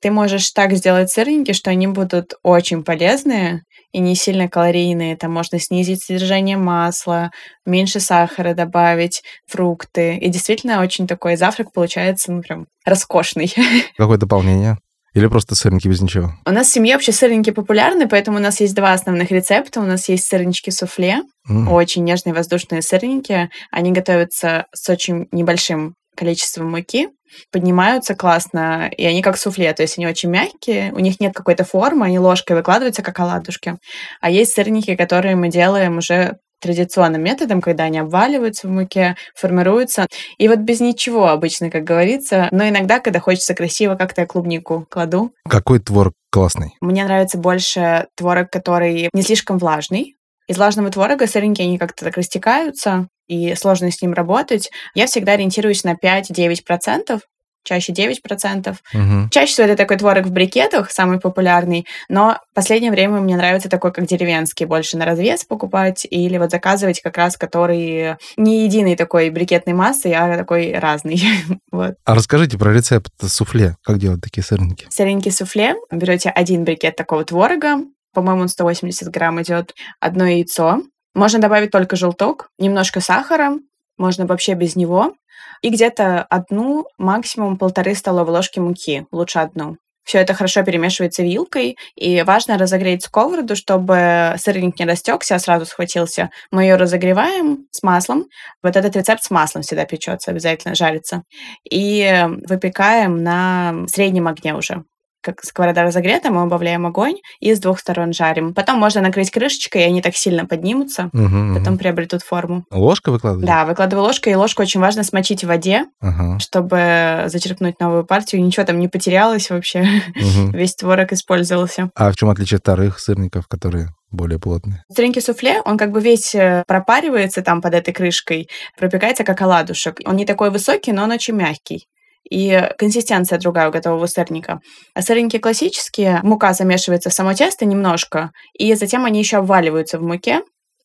ты 0.06 0.12
можешь 0.12 0.52
так 0.52 0.74
сделать 0.74 1.10
сырники, 1.10 1.52
что 1.52 1.72
они 1.72 1.88
будут 1.88 2.36
очень 2.44 2.84
полезные 2.84 3.64
и 3.92 3.98
не 3.98 4.14
сильно 4.14 4.48
калорийные. 4.48 5.18
Там 5.18 5.34
можно 5.34 5.58
снизить 5.60 6.04
содержание 6.04 6.58
масла, 6.58 7.32
меньше 7.66 8.00
сахара 8.00 8.54
добавить, 8.54 9.24
фрукты. 9.48 10.18
И 10.18 10.30
действительно 10.30 10.84
очень 10.84 11.08
такой 11.08 11.38
завтрак 11.38 11.74
получается, 11.74 12.32
ну, 12.32 12.44
прям 12.44 12.68
роскошный. 12.86 13.52
Какое 13.98 14.20
дополнение? 14.20 14.78
Или 15.16 15.26
просто 15.26 15.56
сырники 15.56 15.88
без 15.88 16.02
ничего? 16.02 16.34
У 16.46 16.52
нас 16.52 16.68
в 16.68 16.74
семье 16.74 16.94
вообще 16.94 17.12
сырники 17.12 17.50
популярны, 17.50 18.08
поэтому 18.08 18.38
у 18.38 18.42
нас 18.42 18.60
есть 18.60 18.76
два 18.76 18.94
основных 18.94 19.32
рецепта. 19.32 19.80
У 19.80 19.86
нас 19.86 20.08
есть 20.08 20.28
сырнички 20.28 20.70
суфле, 20.70 21.22
М. 21.50 21.68
очень 21.72 22.04
нежные 22.04 22.36
воздушные 22.36 22.84
сырники. 22.84 23.50
Они 23.72 23.92
готовятся 23.92 24.68
с 24.72 24.88
очень 24.88 25.28
небольшим 25.32 25.96
количеством 26.16 26.70
муки, 26.70 27.10
поднимаются 27.52 28.16
классно, 28.16 28.90
и 28.96 29.06
они 29.06 29.22
как 29.22 29.38
суфле, 29.38 29.74
то 29.74 29.82
есть 29.82 29.98
они 29.98 30.08
очень 30.08 30.30
мягкие, 30.30 30.92
у 30.94 31.00
них 31.00 31.20
нет 31.20 31.34
какой-то 31.34 31.64
формы, 31.64 32.06
они 32.06 32.20
ложкой 32.20 32.58
выкладываются, 32.58 33.02
как 33.02 33.20
оладушки. 33.20 33.78
А 34.22 34.30
есть 34.30 34.54
сырники, 34.54 34.96
которые 34.96 35.36
мы 35.36 35.50
делаем 35.50 35.98
уже 35.98 36.38
традиционным 36.62 37.22
методом, 37.22 37.62
когда 37.62 37.84
они 37.84 38.00
обваливаются 38.00 38.68
в 38.68 38.72
муке, 38.72 39.16
формируются. 39.36 40.08
И 40.38 40.48
вот 40.48 40.60
без 40.60 40.80
ничего 40.80 41.28
обычно, 41.28 41.70
как 41.70 41.84
говорится. 41.84 42.48
Но 42.52 42.68
иногда, 42.68 43.00
когда 43.00 43.20
хочется 43.20 43.54
красиво, 43.54 43.96
как-то 43.96 44.22
я 44.22 44.28
клубнику 44.28 44.88
кладу. 44.90 45.32
Какой 45.48 45.80
творог 45.80 46.14
классный? 46.32 46.76
Мне 46.82 47.04
нравится 47.06 47.38
больше 47.38 48.08
творог, 48.16 48.50
который 48.50 49.10
не 49.14 49.22
слишком 49.22 49.58
влажный. 49.58 50.16
Из 50.48 50.58
влажного 50.58 50.92
творога 50.92 51.28
сырники, 51.28 51.62
они 51.62 51.78
как-то 51.78 52.06
так 52.06 52.18
растекаются, 52.18 53.08
и 53.28 53.56
сложно 53.56 53.92
с 53.92 54.02
ним 54.02 54.14
работать. 54.14 54.70
Я 54.94 55.08
всегда 55.08 55.34
ориентируюсь 55.34 55.84
на 55.84 55.94
5-9%, 55.94 57.20
чаще 57.66 57.92
9%. 57.92 58.76
Мгм. 58.94 59.30
Чаще 59.32 59.52
всего 59.52 59.68
это 59.68 59.76
такой 59.76 59.98
творог 59.98 60.26
в 60.26 60.32
брикетах, 60.32 60.92
самый 60.92 61.20
популярный, 61.20 61.86
но 62.08 62.38
в 62.52 62.56
последнее 62.56 62.92
время 62.92 63.20
мне 63.20 63.36
нравится 63.36 63.70
такой, 63.70 63.92
как 63.92 64.06
деревенский, 64.06 64.66
больше 64.66 64.98
на 64.98 65.06
развес 65.06 65.44
покупать 65.44 66.08
или 66.10 66.38
вот 66.38 66.52
заказывать 66.52 67.02
как 67.02 67.18
раз, 67.18 67.38
который 67.38 68.16
не 68.38 68.64
единой 68.64 68.96
такой 68.96 69.30
брикетной 69.30 69.74
массы, 69.74 70.14
а 70.14 70.38
такой 70.38 70.78
разный. 70.78 71.22
вот. 71.72 71.96
А 72.06 72.16
расскажите 72.16 72.58
про 72.58 72.74
рецепт 72.74 73.12
суфле. 73.22 73.76
Как 73.84 73.98
делать 73.98 74.22
такие 74.22 74.44
сырники? 74.44 74.86
Сырники 74.90 75.30
суфле. 75.30 75.76
Берете 75.92 76.30
один 76.30 76.64
брикет 76.64 76.96
такого 76.96 77.26
творога, 77.26 77.80
по-моему, 78.16 78.44
он 78.44 78.48
180 78.48 79.10
грамм 79.10 79.42
идет, 79.42 79.76
одно 80.00 80.26
яйцо. 80.26 80.82
Можно 81.16 81.40
добавить 81.40 81.72
только 81.72 81.96
желток, 81.96 82.50
немножко 82.60 83.00
сахара, 83.00 83.58
можно 83.98 84.26
вообще 84.26 84.54
без 84.54 84.76
него. 84.76 85.14
И 85.62 85.70
где-то 85.70 86.24
одну, 86.24 86.86
максимум 86.98 87.58
полторы 87.58 87.96
столовые 87.96 88.36
ложки 88.36 88.60
муки, 88.60 89.08
лучше 89.12 89.40
одну. 89.40 89.78
Все 90.04 90.20
это 90.20 90.36
хорошо 90.36 90.64
перемешивается 90.64 91.24
вилкой, 91.24 91.78
и 91.96 92.22
важно 92.22 92.60
разогреть 92.60 93.04
сковороду, 93.04 93.56
чтобы 93.56 94.36
сырник 94.38 94.78
не 94.78 94.86
растекся, 94.86 95.36
а 95.36 95.40
сразу 95.40 95.66
схватился. 95.66 96.30
Мы 96.52 96.64
ее 96.64 96.76
разогреваем 96.76 97.66
с 97.72 97.82
маслом. 97.82 98.26
Вот 98.62 98.76
этот 98.76 98.96
рецепт 98.96 99.24
с 99.24 99.32
маслом 99.32 99.64
всегда 99.64 99.86
печется, 99.86 100.30
обязательно 100.30 100.76
жарится. 100.76 101.24
И 101.68 102.28
выпекаем 102.48 103.24
на 103.24 103.88
среднем 103.88 104.28
огне 104.28 104.54
уже. 104.54 104.84
Как 105.26 105.44
сковорода 105.44 105.84
разогрета, 105.84 106.30
мы 106.32 106.44
убавляем 106.44 106.86
огонь 106.86 107.16
и 107.40 107.54
с 107.54 107.60
двух 107.60 107.80
сторон 107.80 108.14
жарим. 108.14 108.54
Потом 108.54 108.80
можно 108.80 109.02
накрыть 109.02 109.32
крышечкой, 109.32 109.82
и 109.82 109.86
они 109.86 110.02
так 110.02 110.16
сильно 110.16 110.46
поднимутся, 110.46 111.10
Мгм, 111.14 111.56
потом 111.56 111.74
мгм. 111.74 111.78
приобретут 111.80 112.22
форму. 112.22 112.64
Ложка 112.72 113.12
выкладываете? 113.12 113.48
Да, 113.52 113.66
выкладываю 113.66 114.06
ложкой, 114.06 114.34
и 114.34 114.36
ложку 114.36 114.62
очень 114.62 114.80
важно 114.80 115.04
смочить 115.04 115.44
в 115.44 115.48
воде, 115.48 115.86
Ага. 116.00 116.40
чтобы 116.40 117.24
зачерпнуть 117.28 117.80
новую 117.80 118.06
партию. 118.06 118.44
Ничего 118.44 118.66
там 118.66 118.80
не 118.80 118.88
потерялось 118.88 119.50
вообще. 119.50 119.82
Мгм. 120.16 120.52
Весь 120.54 120.76
творог 120.76 121.12
использовался. 121.12 121.90
А 121.96 122.12
в 122.12 122.16
чем 122.16 122.30
отличие 122.30 122.58
от 122.58 122.62
вторых 122.64 123.00
сырников, 123.00 123.48
которые 123.48 123.90
более 124.12 124.40
плотные? 124.40 124.84
Сыренький 124.96 125.22
суфле, 125.22 125.62
он 125.66 125.78
как 125.78 125.92
бы 125.92 126.00
весь 126.02 126.36
э, 126.36 126.64
пропаривается 126.68 127.42
там 127.42 127.62
под 127.62 127.74
этой 127.74 127.94
крышкой, 127.94 128.48
пропекается 128.78 129.24
как 129.24 129.42
оладушек. 129.42 130.00
Он 130.06 130.16
не 130.16 130.26
такой 130.26 130.52
высокий, 130.52 130.92
но 130.94 131.04
он 131.04 131.12
очень 131.12 131.34
мягкий. 131.34 131.88
И 132.30 132.70
консистенция 132.78 133.38
другая 133.40 133.70
у 133.70 133.72
готового 133.72 134.06
сырника. 134.08 134.60
А 134.94 135.02
сырники 135.02 135.38
классические, 135.38 136.20
мука 136.24 136.54
замешивается 136.54 137.10
в 137.10 137.14
само 137.14 137.34
тесто 137.34 137.66
немножко, 137.66 138.32
и 138.58 138.74
затем 138.76 139.06
они 139.06 139.20
еще 139.20 139.38
обваливаются 139.38 140.00
в 140.00 140.04
муке, 140.04 140.42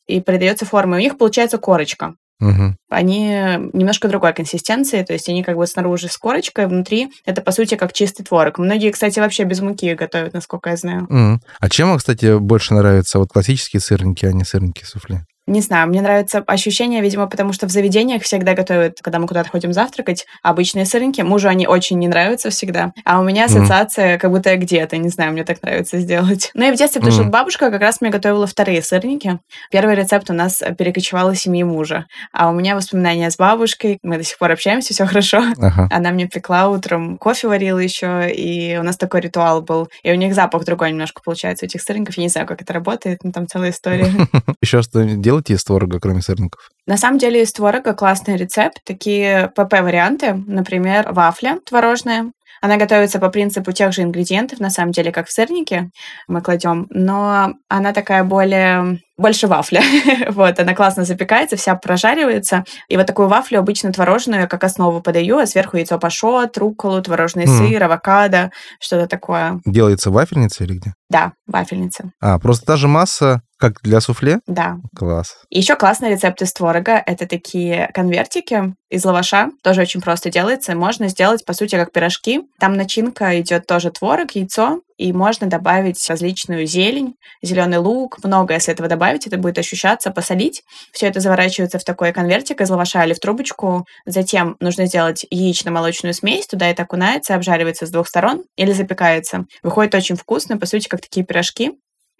и 0.07 0.21
придается 0.21 0.67
форма. 0.67 0.97
И 0.97 1.01
у 1.01 1.03
них 1.03 1.19
получается 1.19 1.59
корочка. 1.59 2.15
Мгм. 2.41 2.77
Они 2.89 3.29
немножко 3.75 4.09
другой 4.09 4.33
консистенции, 4.33 5.03
то 5.03 5.13
есть 5.13 5.29
они 5.29 5.45
как 5.45 5.57
бы 5.57 5.67
снаружи 5.67 6.09
с 6.09 6.17
корочкой, 6.17 6.67
внутри 6.67 7.11
это, 7.27 7.43
по 7.43 7.53
сути, 7.53 7.75
как 7.75 7.93
чистый 7.93 8.25
творог. 8.25 8.59
Многие, 8.59 8.91
кстати, 8.91 9.21
вообще 9.21 9.45
без 9.45 9.61
муки 9.61 9.95
готовят, 9.95 10.33
насколько 10.33 10.71
я 10.71 10.77
знаю. 10.77 11.07
Мгм. 11.11 11.43
А 11.61 11.69
чем 11.69 11.89
вам, 11.89 11.99
кстати, 11.99 12.39
больше 12.39 12.75
нравятся 12.75 13.19
вот 13.19 13.29
классические 13.29 13.81
сырники, 13.81 14.25
а 14.25 14.33
не 14.33 14.45
сырники 14.45 14.85
суфле? 14.85 15.27
Не 15.51 15.61
знаю, 15.61 15.89
мне 15.89 16.01
нравится 16.01 16.45
ощущение, 16.47 17.03
видимо, 17.03 17.27
потому 17.27 17.53
что 17.53 17.67
в 17.67 17.71
заведениях 17.71 18.23
всегда 18.23 18.55
готовят, 18.55 18.99
когда 19.03 19.19
мы 19.19 19.27
куда-то 19.27 19.51
ходим 19.51 19.73
завтракать, 19.73 20.25
обычные 20.45 20.87
сырники. 20.87 21.23
Мужу 21.23 21.49
они 21.49 21.67
очень 21.67 21.99
не 21.99 22.07
нравятся 22.07 22.51
всегда. 22.51 22.93
А 23.05 23.19
у 23.19 23.25
меня 23.25 23.47
ассоциация, 23.47 24.17
как 24.17 24.31
будто 24.31 24.51
я 24.51 24.57
где-то, 24.57 24.97
не 24.97 25.09
знаю, 25.09 25.33
мне 25.33 25.43
так 25.43 25.61
нравится 25.63 25.99
сделать. 25.99 26.53
Ну 26.55 26.69
и 26.69 26.71
в 26.71 26.77
детстве, 26.77 27.01
потому 27.01 27.13
что 27.13 27.23
Мгм. 27.25 27.33
бабушка 27.33 27.69
как 27.71 27.81
раз 27.81 28.01
мне 28.01 28.11
готовила 28.11 28.47
вторые 28.47 28.81
сырники. 28.81 29.41
Первый 29.73 29.97
рецепт 29.97 30.31
у 30.31 30.35
нас 30.35 30.63
перекочевал 30.79 31.33
из 31.33 31.41
семьи 31.41 31.65
мужа. 31.65 32.07
А 32.33 32.49
у 32.49 32.53
меня 32.53 32.77
воспоминания 32.77 33.29
с 33.29 33.37
бабушкой. 33.37 33.99
Мы 34.05 34.19
до 34.19 34.23
сих 34.23 34.39
пор 34.39 34.53
общаемся, 34.53 34.95
все 34.95 35.05
хорошо. 35.05 35.43
Ага. 35.59 35.89
Она 35.91 36.11
мне 36.13 36.29
пекла 36.29 36.69
утром, 36.69 37.19
кофе 37.19 37.49
варила 37.49 37.81
еще, 37.81 38.31
и 38.33 38.77
у 38.79 38.85
нас 38.85 38.97
такой 38.97 39.21
ритуал 39.21 39.63
был. 39.63 39.89
И 40.05 40.13
у 40.13 40.15
них 40.15 40.33
запах 40.35 40.65
другой 40.65 40.93
немножко 40.93 41.23
получается 41.25 41.65
у 41.65 41.67
этих 41.67 41.83
сырников. 41.83 42.17
Я 42.17 42.23
не 42.23 42.29
знаю, 42.29 42.47
как 42.47 42.63
это 42.63 42.73
работает, 42.73 43.25
но 43.25 43.33
там 43.33 43.49
целая 43.49 43.71
история. 43.71 44.07
Еще 44.63 44.83
что 44.83 45.01
делаете 45.41 45.55
из 45.55 45.65
творога, 45.65 45.99
кроме 46.01 46.23
сырников? 46.23 46.61
На 46.87 46.97
самом 46.97 47.19
деле 47.19 47.43
из 47.43 47.53
творога 47.53 47.95
классный 47.95 48.37
рецепт. 48.37 48.79
Такие 48.85 49.51
ПП-варианты, 49.55 50.35
например, 50.47 51.13
вафля 51.13 51.59
творожная. 51.65 52.33
Она 52.63 52.77
готовится 52.77 53.19
по 53.19 53.31
принципу 53.31 53.73
тех 53.73 53.91
же 53.93 54.03
ингредиентов, 54.03 54.61
на 54.61 54.69
самом 54.69 54.93
деле, 54.93 55.13
как 55.13 55.29
в 55.29 55.33
сырнике 55.33 55.89
мы 56.29 56.43
кладем, 56.43 56.87
но 56.91 57.55
она 57.69 57.95
такая 57.95 58.23
более 58.23 59.01
больше 59.17 59.47
вафля. 59.47 59.81
вот, 60.29 60.61
она 60.61 60.75
классно 60.75 61.05
запекается, 61.05 61.57
вся 61.57 61.75
прожаривается. 61.75 62.65
И 62.89 62.99
вот 62.99 63.07
такую 63.07 63.29
вафлю 63.29 63.61
обычно 63.61 63.93
творожную 63.93 64.47
как 64.47 64.63
основу 64.65 65.01
подаю, 65.01 65.39
а 65.39 65.47
сверху 65.47 65.79
яйцо 65.79 65.99
пашот, 65.99 66.59
рукколу, 66.59 67.01
творожный 67.01 67.47
Мгм. 67.47 67.57
сыр, 67.69 67.83
авокадо, 67.85 68.51
что-то 68.79 69.07
такое. 69.07 69.61
Делается 69.65 70.11
вафельница 70.11 70.65
или 70.65 70.75
где? 70.75 70.93
Да, 71.11 71.33
вафельница. 71.47 72.13
А, 72.21 72.39
просто 72.39 72.65
та 72.65 72.77
же 72.77 72.89
масса, 72.89 73.43
как 73.61 73.83
для 73.83 74.01
суфле? 74.01 74.41
Да, 74.47 74.79
Класс. 74.97 75.37
Еще 75.51 75.77
классный 75.77 76.11
рецепт 76.11 76.41
из 76.41 76.53
творога. 76.53 77.03
Это 77.05 77.27
такие 77.27 77.91
конвертики 77.93 78.75
из 78.89 79.05
лаваша. 79.05 79.51
Тоже 79.63 79.83
очень 79.83 80.01
просто 80.01 80.31
делается. 80.31 80.75
Можно 80.75 81.09
сделать, 81.09 81.45
по 81.45 81.53
сути, 81.53 81.77
как 81.77 81.93
пирожки. 81.93 82.41
Там 82.59 82.75
начинка 82.75 83.39
идет 83.39 83.67
тоже 83.67 83.91
творог, 83.91 84.31
яйцо, 84.33 84.81
и 85.01 85.15
можно 85.15 85.47
добавить 85.47 86.07
различную 86.11 86.67
зелень, 86.67 87.15
зеленый 87.41 87.79
лук, 87.79 88.23
много, 88.23 88.53
если 88.53 88.75
этого 88.75 88.87
добавить, 88.87 89.27
это 89.27 89.39
будет 89.39 89.57
ощущаться, 89.57 90.11
посолить. 90.11 90.63
Все 90.93 91.07
это 91.07 91.21
заворачивается 91.21 91.79
в 91.79 91.85
такой 91.85 92.13
конвертик 92.13 92.61
из 92.61 92.69
лаваша 92.69 93.05
или 93.05 93.15
в 93.15 93.19
трубочку. 93.19 93.87
Затем 94.05 94.57
нужно 94.61 94.85
сделать 94.85 95.25
яично-молочную 95.31 96.13
смесь, 96.13 96.47
туда 96.47 96.69
это 96.69 96.83
окунается, 96.83 97.35
обжаривается 97.35 97.87
с 97.87 97.91
двух 97.91 98.09
сторон 98.09 98.43
или 98.57 98.73
запекается. 98.73 99.47
Выходит 99.63 99.95
очень 99.95 100.17
вкусно, 100.17 100.59
по 100.59 100.67
сути, 100.67 100.87
как 100.87 101.00
такие 101.01 101.25
пирожки. 101.25 101.73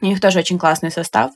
У 0.03 0.07
них 0.07 0.21
тоже 0.21 0.39
очень 0.39 0.59
классный 0.59 0.91
состав. 0.91 1.33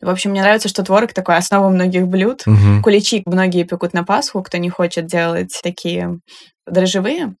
В 0.00 0.08
общем, 0.08 0.32
мне 0.32 0.42
нравится, 0.42 0.68
что 0.68 0.82
творог 0.82 1.12
такой 1.12 1.36
основа 1.36 1.68
многих 1.68 2.08
блюд. 2.08 2.42
Мгм. 2.46 2.82
Куличи 2.82 3.22
многие 3.26 3.62
пекут 3.62 3.92
на 3.92 4.04
Пасху, 4.04 4.42
кто 4.42 4.58
не 4.58 4.70
хочет 4.70 5.06
делать 5.06 5.56
такие 5.62 6.18
дрожжевые, 6.66 7.36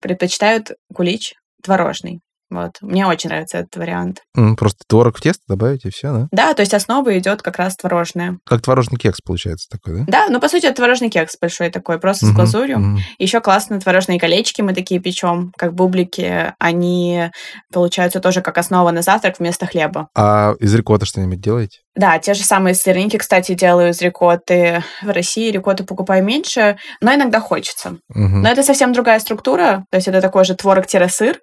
предпочитают 0.00 0.72
кулич 0.94 1.34
творожный. 1.62 2.20
Вот. 2.50 2.72
Мне 2.80 3.06
очень 3.06 3.30
нравится 3.30 3.58
этот 3.58 3.76
вариант. 3.76 4.22
Просто 4.58 4.80
творог 4.88 5.16
в 5.16 5.20
тесто 5.20 5.42
добавить, 5.48 5.84
и 5.84 5.90
все, 5.90 6.12
да? 6.12 6.28
Да, 6.32 6.54
то 6.54 6.60
есть 6.62 6.74
основа 6.74 7.16
идет 7.18 7.42
как 7.42 7.56
раз 7.58 7.76
творожная. 7.76 8.38
Как 8.44 8.60
творожный 8.62 8.98
кекс 8.98 9.20
получается 9.20 9.68
такой, 9.70 10.00
да? 10.00 10.04
Да, 10.06 10.26
ну 10.30 10.40
по 10.40 10.48
сути 10.48 10.66
это 10.66 10.76
творожный 10.76 11.10
кекс 11.10 11.36
большой 11.40 11.70
такой, 11.70 11.98
просто 12.00 12.26
с 12.26 12.28
Мгм, 12.28 12.36
глазурью. 12.36 12.78
мгм. 12.78 12.98
Еще 13.18 13.40
классно 13.40 13.78
творожные 13.80 14.18
колечки 14.18 14.62
мы 14.62 14.74
такие 14.74 15.00
печем, 15.00 15.52
как 15.56 15.74
бублики. 15.74 16.52
Они 16.58 17.30
получаются 17.72 18.20
тоже 18.20 18.42
как 18.42 18.58
основа 18.58 18.90
на 18.90 19.02
завтрак 19.02 19.38
вместо 19.38 19.66
хлеба. 19.66 20.08
А 20.16 20.54
из 20.58 20.74
рикотта 20.74 21.06
что-нибудь 21.06 21.40
делаете? 21.40 21.78
Да, 21.94 22.18
те 22.18 22.34
же 22.34 22.42
самые 22.42 22.74
сырники, 22.74 23.16
кстати, 23.16 23.54
делаю 23.54 23.90
из 23.90 24.00
рикотты. 24.00 24.82
В 25.02 25.10
России 25.10 25.50
рикотты 25.50 25.84
покупаю 25.84 26.24
меньше, 26.24 26.78
но 27.00 27.14
иногда 27.14 27.40
хочется. 27.40 27.96
Мгм. 28.08 28.42
Но 28.42 28.48
это 28.48 28.62
совсем 28.62 28.92
другая 28.92 29.18
структура, 29.20 29.84
то 29.90 29.96
есть 29.96 30.08
это 30.08 30.20
такой 30.20 30.44
же 30.44 30.54
творог-сыр, 30.54 31.38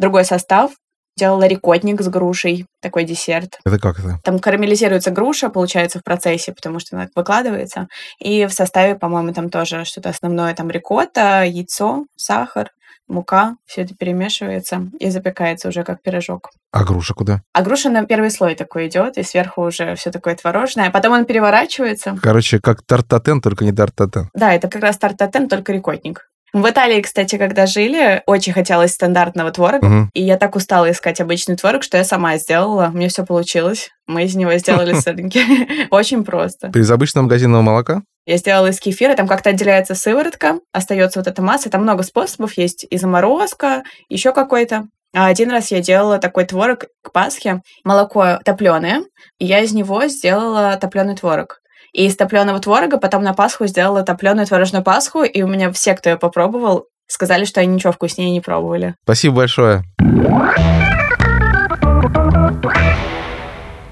другой 0.00 0.24
состав. 0.24 0.72
Делала 1.16 1.46
рикотник 1.46 2.00
с 2.00 2.08
грушей, 2.08 2.66
такой 2.80 3.04
десерт. 3.04 3.58
Это 3.64 3.78
как 3.78 3.98
это? 3.98 4.18
Там 4.24 4.38
карамелизируется 4.38 5.10
груша, 5.10 5.50
получается, 5.50 5.98
в 5.98 6.04
процессе, 6.04 6.52
потому 6.52 6.78
что 6.78 6.96
она 6.96 7.08
выкладывается. 7.14 7.88
И 8.20 8.46
в 8.46 8.52
составе, 8.52 8.94
по-моему, 8.94 9.34
там 9.34 9.50
тоже 9.50 9.84
что-то 9.84 10.08
основное. 10.08 10.54
Там 10.54 10.70
рикотта, 10.70 11.42
яйцо, 11.44 12.06
сахар, 12.16 12.70
мука. 13.10 13.56
Все 13.66 13.82
это 13.82 13.94
перемешивается 13.94 14.88
и 14.98 15.10
запекается 15.10 15.68
уже 15.68 15.82
как 15.82 16.00
пирожок. 16.00 16.50
А 16.72 16.84
груша 16.84 17.12
куда? 17.12 17.42
А 17.52 17.62
груша 17.62 17.90
на 17.90 18.06
первый 18.06 18.30
слой 18.30 18.54
такой 18.54 18.86
идет, 18.86 19.18
и 19.18 19.22
сверху 19.22 19.62
уже 19.62 19.96
все 19.96 20.10
такое 20.10 20.36
творожное. 20.36 20.90
Потом 20.90 21.12
он 21.12 21.24
переворачивается. 21.24 22.16
Короче, 22.22 22.60
как 22.60 22.82
тартатен, 22.86 23.40
только 23.40 23.64
не 23.64 23.72
тартатен. 23.72 24.30
Да, 24.32 24.54
это 24.54 24.68
как 24.68 24.82
раз 24.82 24.96
тартатен, 24.96 25.48
только 25.48 25.72
рикотник. 25.72 26.29
В 26.52 26.68
Италии, 26.68 27.00
кстати, 27.00 27.38
когда 27.38 27.66
жили, 27.66 28.22
очень 28.26 28.52
хотелось 28.52 28.92
стандартного 28.92 29.52
творога. 29.52 29.86
Мгм. 29.86 30.10
И 30.14 30.22
я 30.22 30.36
так 30.36 30.56
устала 30.56 30.90
искать 30.90 31.20
обычный 31.20 31.56
творог, 31.56 31.82
что 31.82 31.96
я 31.96 32.04
сама 32.04 32.36
сделала. 32.38 32.88
Мне 32.88 33.08
все 33.08 33.24
получилось. 33.24 33.90
Мы 34.06 34.24
из 34.24 34.34
него 34.34 34.56
сделали 34.56 34.94
сырники. 35.00 35.88
Очень 35.90 36.24
просто. 36.24 36.72
Из 36.74 36.90
обычного 36.90 37.24
магазинного 37.24 37.62
молока? 37.62 38.02
Я 38.26 38.36
сделала 38.36 38.66
из 38.66 38.80
кефира, 38.80 39.14
там 39.14 39.26
как-то 39.26 39.50
отделяется 39.50 39.94
сыворотка, 39.94 40.60
остается 40.72 41.20
вот 41.20 41.26
эта 41.26 41.40
масса. 41.40 41.70
Там 41.70 41.82
много 41.82 42.02
способов 42.02 42.56
есть. 42.58 42.86
И 42.88 42.98
заморозка, 42.98 43.82
еще 44.08 44.32
какой-то. 44.32 44.84
А 45.14 45.26
один 45.26 45.50
раз 45.50 45.70
я 45.70 45.80
делала 45.80 46.18
такой 46.18 46.44
творог 46.44 46.84
к 47.02 47.12
Пасхе. 47.12 47.62
Молоко 47.84 48.38
топленое, 48.44 49.02
и 49.38 49.46
я 49.46 49.60
из 49.60 49.72
него 49.72 50.06
сделала 50.06 50.76
топленый 50.76 51.16
творог. 51.16 51.60
И 51.92 52.06
из 52.06 52.16
топленого 52.16 52.60
творога 52.60 52.98
потом 52.98 53.22
на 53.22 53.34
Пасху 53.34 53.66
сделала 53.66 54.02
топленую 54.02 54.46
творожную 54.46 54.84
Пасху, 54.84 55.22
и 55.22 55.42
у 55.42 55.48
меня 55.48 55.72
все, 55.72 55.94
кто 55.94 56.10
ее 56.10 56.16
попробовал, 56.16 56.86
сказали, 57.06 57.44
что 57.44 57.60
они 57.60 57.74
ничего 57.74 57.92
вкуснее 57.92 58.30
не 58.30 58.40
пробовали. 58.40 58.94
Спасибо 59.02 59.36
большое. 59.36 59.82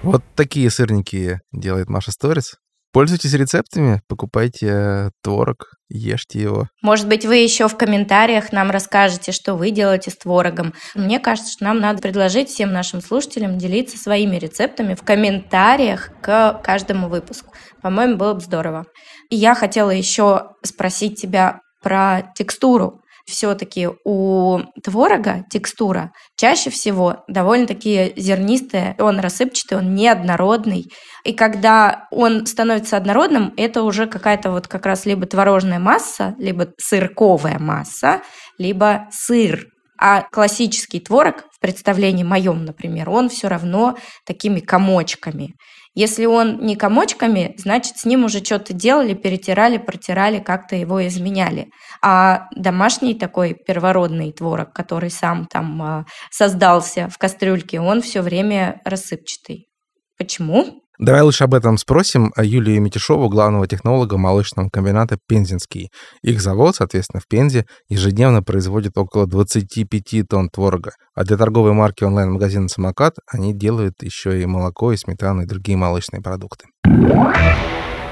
Вот 0.02 0.22
такие 0.36 0.70
сырники 0.70 1.40
делает 1.52 1.88
Маша 1.88 2.12
Сторис. 2.12 2.56
Пользуйтесь 2.92 3.34
рецептами, 3.34 4.00
покупайте 4.08 4.66
э, 4.66 5.10
творог, 5.22 5.74
ешьте 5.90 6.40
его. 6.40 6.68
Может 6.82 7.06
быть, 7.06 7.26
вы 7.26 7.36
еще 7.36 7.68
в 7.68 7.76
комментариях 7.76 8.50
нам 8.50 8.70
расскажете, 8.70 9.30
что 9.32 9.54
вы 9.54 9.70
делаете 9.70 10.10
с 10.10 10.16
творогом. 10.16 10.72
Мне 10.94 11.20
кажется, 11.20 11.52
что 11.52 11.64
нам 11.64 11.80
надо 11.80 12.00
предложить 12.00 12.48
всем 12.48 12.72
нашим 12.72 13.02
слушателям 13.02 13.58
делиться 13.58 13.98
своими 13.98 14.36
рецептами 14.36 14.94
в 14.94 15.02
комментариях 15.02 16.10
к 16.22 16.60
каждому 16.64 17.08
выпуску. 17.08 17.52
По-моему, 17.82 18.16
было 18.16 18.34
бы 18.34 18.40
здорово. 18.40 18.86
И 19.28 19.36
я 19.36 19.54
хотела 19.54 19.90
еще 19.90 20.52
спросить 20.64 21.20
тебя 21.20 21.60
про 21.82 22.32
текстуру. 22.34 23.02
Все-таки 23.28 23.88
у 24.04 24.60
творога 24.82 25.44
текстура 25.50 26.12
чаще 26.34 26.70
всего 26.70 27.24
довольно-таки 27.28 28.14
зернистая, 28.16 28.96
он 28.98 29.20
рассыпчатый, 29.20 29.76
он 29.76 29.94
неоднородный. 29.94 30.86
И 31.24 31.34
когда 31.34 32.08
он 32.10 32.46
становится 32.46 32.96
однородным, 32.96 33.52
это 33.58 33.82
уже 33.82 34.06
какая-то 34.06 34.50
вот 34.50 34.66
как 34.66 34.86
раз 34.86 35.04
либо 35.04 35.26
творожная 35.26 35.78
масса, 35.78 36.36
либо 36.38 36.68
сырковая 36.78 37.58
масса, 37.58 38.22
либо 38.56 39.08
сыр. 39.10 39.66
А 40.00 40.22
классический 40.22 41.00
творог, 41.00 41.44
в 41.52 41.60
представлении 41.60 42.24
моем, 42.24 42.64
например, 42.64 43.10
он 43.10 43.28
все 43.28 43.48
равно 43.48 43.98
такими 44.24 44.60
комочками. 44.60 45.54
Если 45.98 46.26
он 46.26 46.64
не 46.64 46.76
комочками, 46.76 47.56
значит, 47.58 47.98
с 47.98 48.04
ним 48.04 48.24
уже 48.24 48.38
что-то 48.38 48.72
делали, 48.72 49.14
перетирали, 49.14 49.78
протирали, 49.78 50.38
как-то 50.38 50.76
его 50.76 51.04
изменяли. 51.04 51.70
А 52.02 52.48
домашний 52.54 53.14
такой 53.14 53.54
первородный 53.54 54.32
творог, 54.32 54.72
который 54.72 55.10
сам 55.10 55.46
там 55.46 55.82
а, 55.82 56.04
создался 56.30 57.08
в 57.08 57.18
кастрюльке, 57.18 57.80
он 57.80 58.02
все 58.02 58.22
время 58.22 58.80
рассыпчатый. 58.84 59.68
Почему? 60.16 60.82
Давай 60.98 61.22
лучше 61.22 61.44
об 61.44 61.54
этом 61.54 61.78
спросим 61.78 62.32
Юлию 62.36 62.82
Митишову, 62.82 63.28
главного 63.28 63.68
технолога 63.68 64.18
молочного 64.18 64.68
комбината 64.68 65.16
«Пензенский». 65.28 65.90
Их 66.22 66.40
завод, 66.40 66.74
соответственно, 66.74 67.20
в 67.20 67.28
Пензе 67.28 67.66
ежедневно 67.88 68.42
производит 68.42 68.98
около 68.98 69.28
25 69.28 70.26
тонн 70.28 70.48
творога. 70.48 70.90
А 71.14 71.22
для 71.22 71.36
торговой 71.36 71.72
марки 71.72 72.02
онлайн-магазина 72.02 72.66
«Самокат» 72.68 73.14
они 73.32 73.54
делают 73.54 73.94
еще 74.02 74.42
и 74.42 74.46
молоко, 74.46 74.92
и 74.92 74.96
сметану, 74.96 75.42
и 75.42 75.46
другие 75.46 75.78
молочные 75.78 76.20
продукты. 76.20 76.66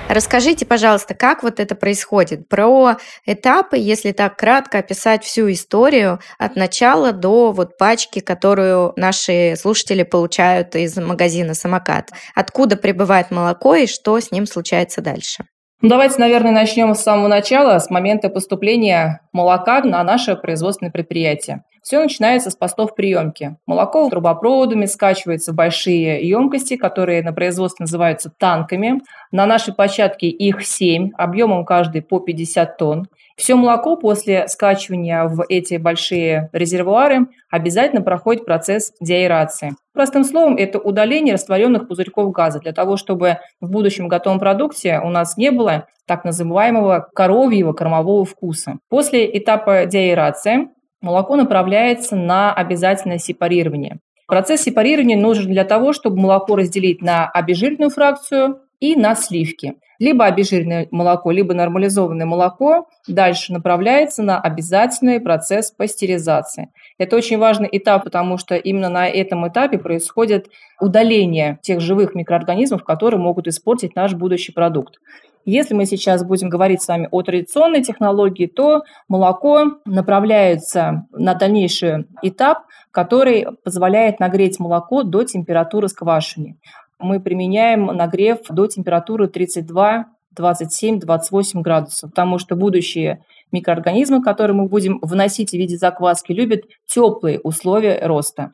Расскажите, 0.09 0.65
пожалуйста, 0.65 1.15
как 1.15 1.43
вот 1.43 1.59
это 1.59 1.75
происходит? 1.75 2.49
Про 2.49 2.97
этапы, 3.27 3.77
если 3.77 4.13
так 4.13 4.37
кратко 4.37 4.79
описать 4.79 5.25
всю 5.25 5.51
историю 5.51 6.21
от 6.39 6.55
начала 6.55 7.13
до 7.13 7.51
вот 7.51 7.77
пачки, 7.77 8.21
которую 8.21 8.93
наши 8.97 9.55
слушатели 9.57 10.05
получают 10.05 10.77
из 10.77 10.97
магазина 10.97 11.55
«Самокат». 11.55 12.11
Откуда 12.35 12.77
прибывает 12.77 13.33
молоко 13.33 13.75
и 13.75 13.87
что 13.87 14.19
с 14.21 14.31
ним 14.31 14.47
случается 14.47 15.03
дальше? 15.03 15.45
Ну, 15.83 15.89
давайте, 15.91 16.19
наверное, 16.19 16.53
начнем 16.53 16.95
с 16.95 17.03
самого 17.03 17.29
начала, 17.29 17.79
с 17.79 17.91
момента 17.91 18.29
поступления 18.29 19.21
молока 19.33 19.83
на 19.83 20.03
наше 20.05 20.37
производственное 20.37 20.93
предприятие. 20.93 21.65
Все 21.87 22.01
начинается 22.01 22.51
с 22.51 22.57
постов 22.57 22.97
приемки. 22.97 23.59
Молоко 23.65 24.11
трубопроводами 24.11 24.87
скачивается 24.87 25.53
в 25.53 25.55
большие 25.55 26.29
емкости, 26.29 26.77
которые 26.77 27.23
на 27.23 27.33
производстве 27.33 27.85
называются 27.85 28.29
танками. 28.37 29.03
На 29.31 29.47
нашей 29.47 29.73
площадке 29.73 30.27
их 30.27 30.67
7, 30.67 31.13
объемом 31.17 31.65
каждый 31.65 32.03
по 32.03 32.19
50 32.19 32.77
тонн. 32.77 33.07
Все 33.37 33.55
молоко 33.55 33.95
после 33.95 34.49
скачивания 34.49 35.27
в 35.27 35.45
эти 35.49 35.77
большие 35.77 36.51
резервуары 36.53 37.29
обязательно 37.51 38.03
проходит 38.03 38.45
процесс 38.45 38.93
деаэрации. 39.01 39.77
Простым 39.93 40.25
словом, 40.25 40.57
это 40.57 40.81
удаление 40.81 41.35
растворенных 41.35 41.87
пузырьков 41.87 42.33
газа 42.33 42.59
для 42.59 42.73
того, 42.73 42.97
чтобы 42.97 43.39
в 43.61 43.71
будущем 43.71 44.09
готовом 44.09 44.41
продукте 44.41 45.01
у 45.05 45.09
нас 45.09 45.37
не 45.37 45.53
было 45.53 45.87
так 46.05 46.25
называемого 46.25 47.09
коровьего 47.15 47.73
кормового 47.75 48.25
вкуса. 48.25 48.79
После 48.89 49.39
этапа 49.39 49.87
деаэрации 49.87 50.71
молоко 51.01 51.37
направляется 51.37 52.17
на 52.17 52.53
обязательное 52.53 53.19
сепарирование. 53.19 53.99
Процесс 54.27 54.63
сепарирования 54.63 55.17
нужен 55.17 55.47
для 55.47 55.65
того, 55.65 55.93
чтобы 55.93 56.19
молоко 56.19 56.57
разделить 56.57 57.01
на 57.01 57.29
обезжиренную 57.29 57.91
фракцию 57.91 58.61
и 58.81 58.97
на 58.97 59.15
сливки. 59.15 59.75
Либо 59.99 60.27
обезжиренное 60.27 60.89
молоко, 60.91 61.31
либо 61.31 61.55
нормализованное 61.55 62.27
молоко 62.27 62.89
дальше 63.09 63.53
направляется 63.53 64.23
на 64.23 64.39
обязательный 64.39 65.21
процесс 65.21 65.71
пастеризации. 65.71 66.71
Это 66.99 67.17
очень 67.17 67.39
важный 67.39 67.69
этап, 67.73 68.05
потому 68.05 68.37
что 68.37 68.57
именно 68.57 68.91
на 68.91 69.09
этом 69.09 69.49
этапе 69.49 69.79
происходит 69.79 70.49
удаление 70.81 71.59
тех 71.63 71.81
живых 71.81 72.15
микроорганизмов, 72.15 72.85
которые 72.85 73.21
могут 73.21 73.47
испортить 73.47 73.97
наш 73.97 74.13
будущий 74.13 74.53
продукт. 74.53 74.99
Если 75.47 75.73
мы 75.73 75.87
сейчас 75.87 76.23
будем 76.23 76.51
говорить 76.51 76.83
с 76.83 76.89
вами 76.89 77.09
о 77.11 77.23
традиционной 77.23 77.83
технологии, 77.83 78.47
то 78.47 78.83
молоко 79.09 79.79
направляется 79.87 81.07
на 81.13 81.33
дальнейший 81.35 82.05
этап, 82.21 82.65
который 82.91 83.47
позволяет 83.65 84.21
нагреть 84.21 84.61
молоко 84.61 85.03
до 85.03 85.25
температуры 85.25 85.89
сквашивания 85.89 86.57
мы 86.99 87.21
применяем 87.21 87.87
нагрев 87.87 88.39
до 88.49 88.67
температуры 88.67 89.29
32 89.29 90.07
27-28 90.39 91.63
градусов, 91.63 92.11
потому 92.11 92.39
что 92.39 92.57
будущие 92.57 93.23
микроорганизмы, 93.53 94.23
которые 94.23 94.55
мы 94.55 94.69
будем 94.69 94.99
вносить 95.01 95.51
в 95.51 95.55
виде 95.55 95.79
закваски, 95.79 96.33
любят 96.33 96.65
теплые 96.85 97.41
условия 97.41 98.07
роста. 98.07 98.51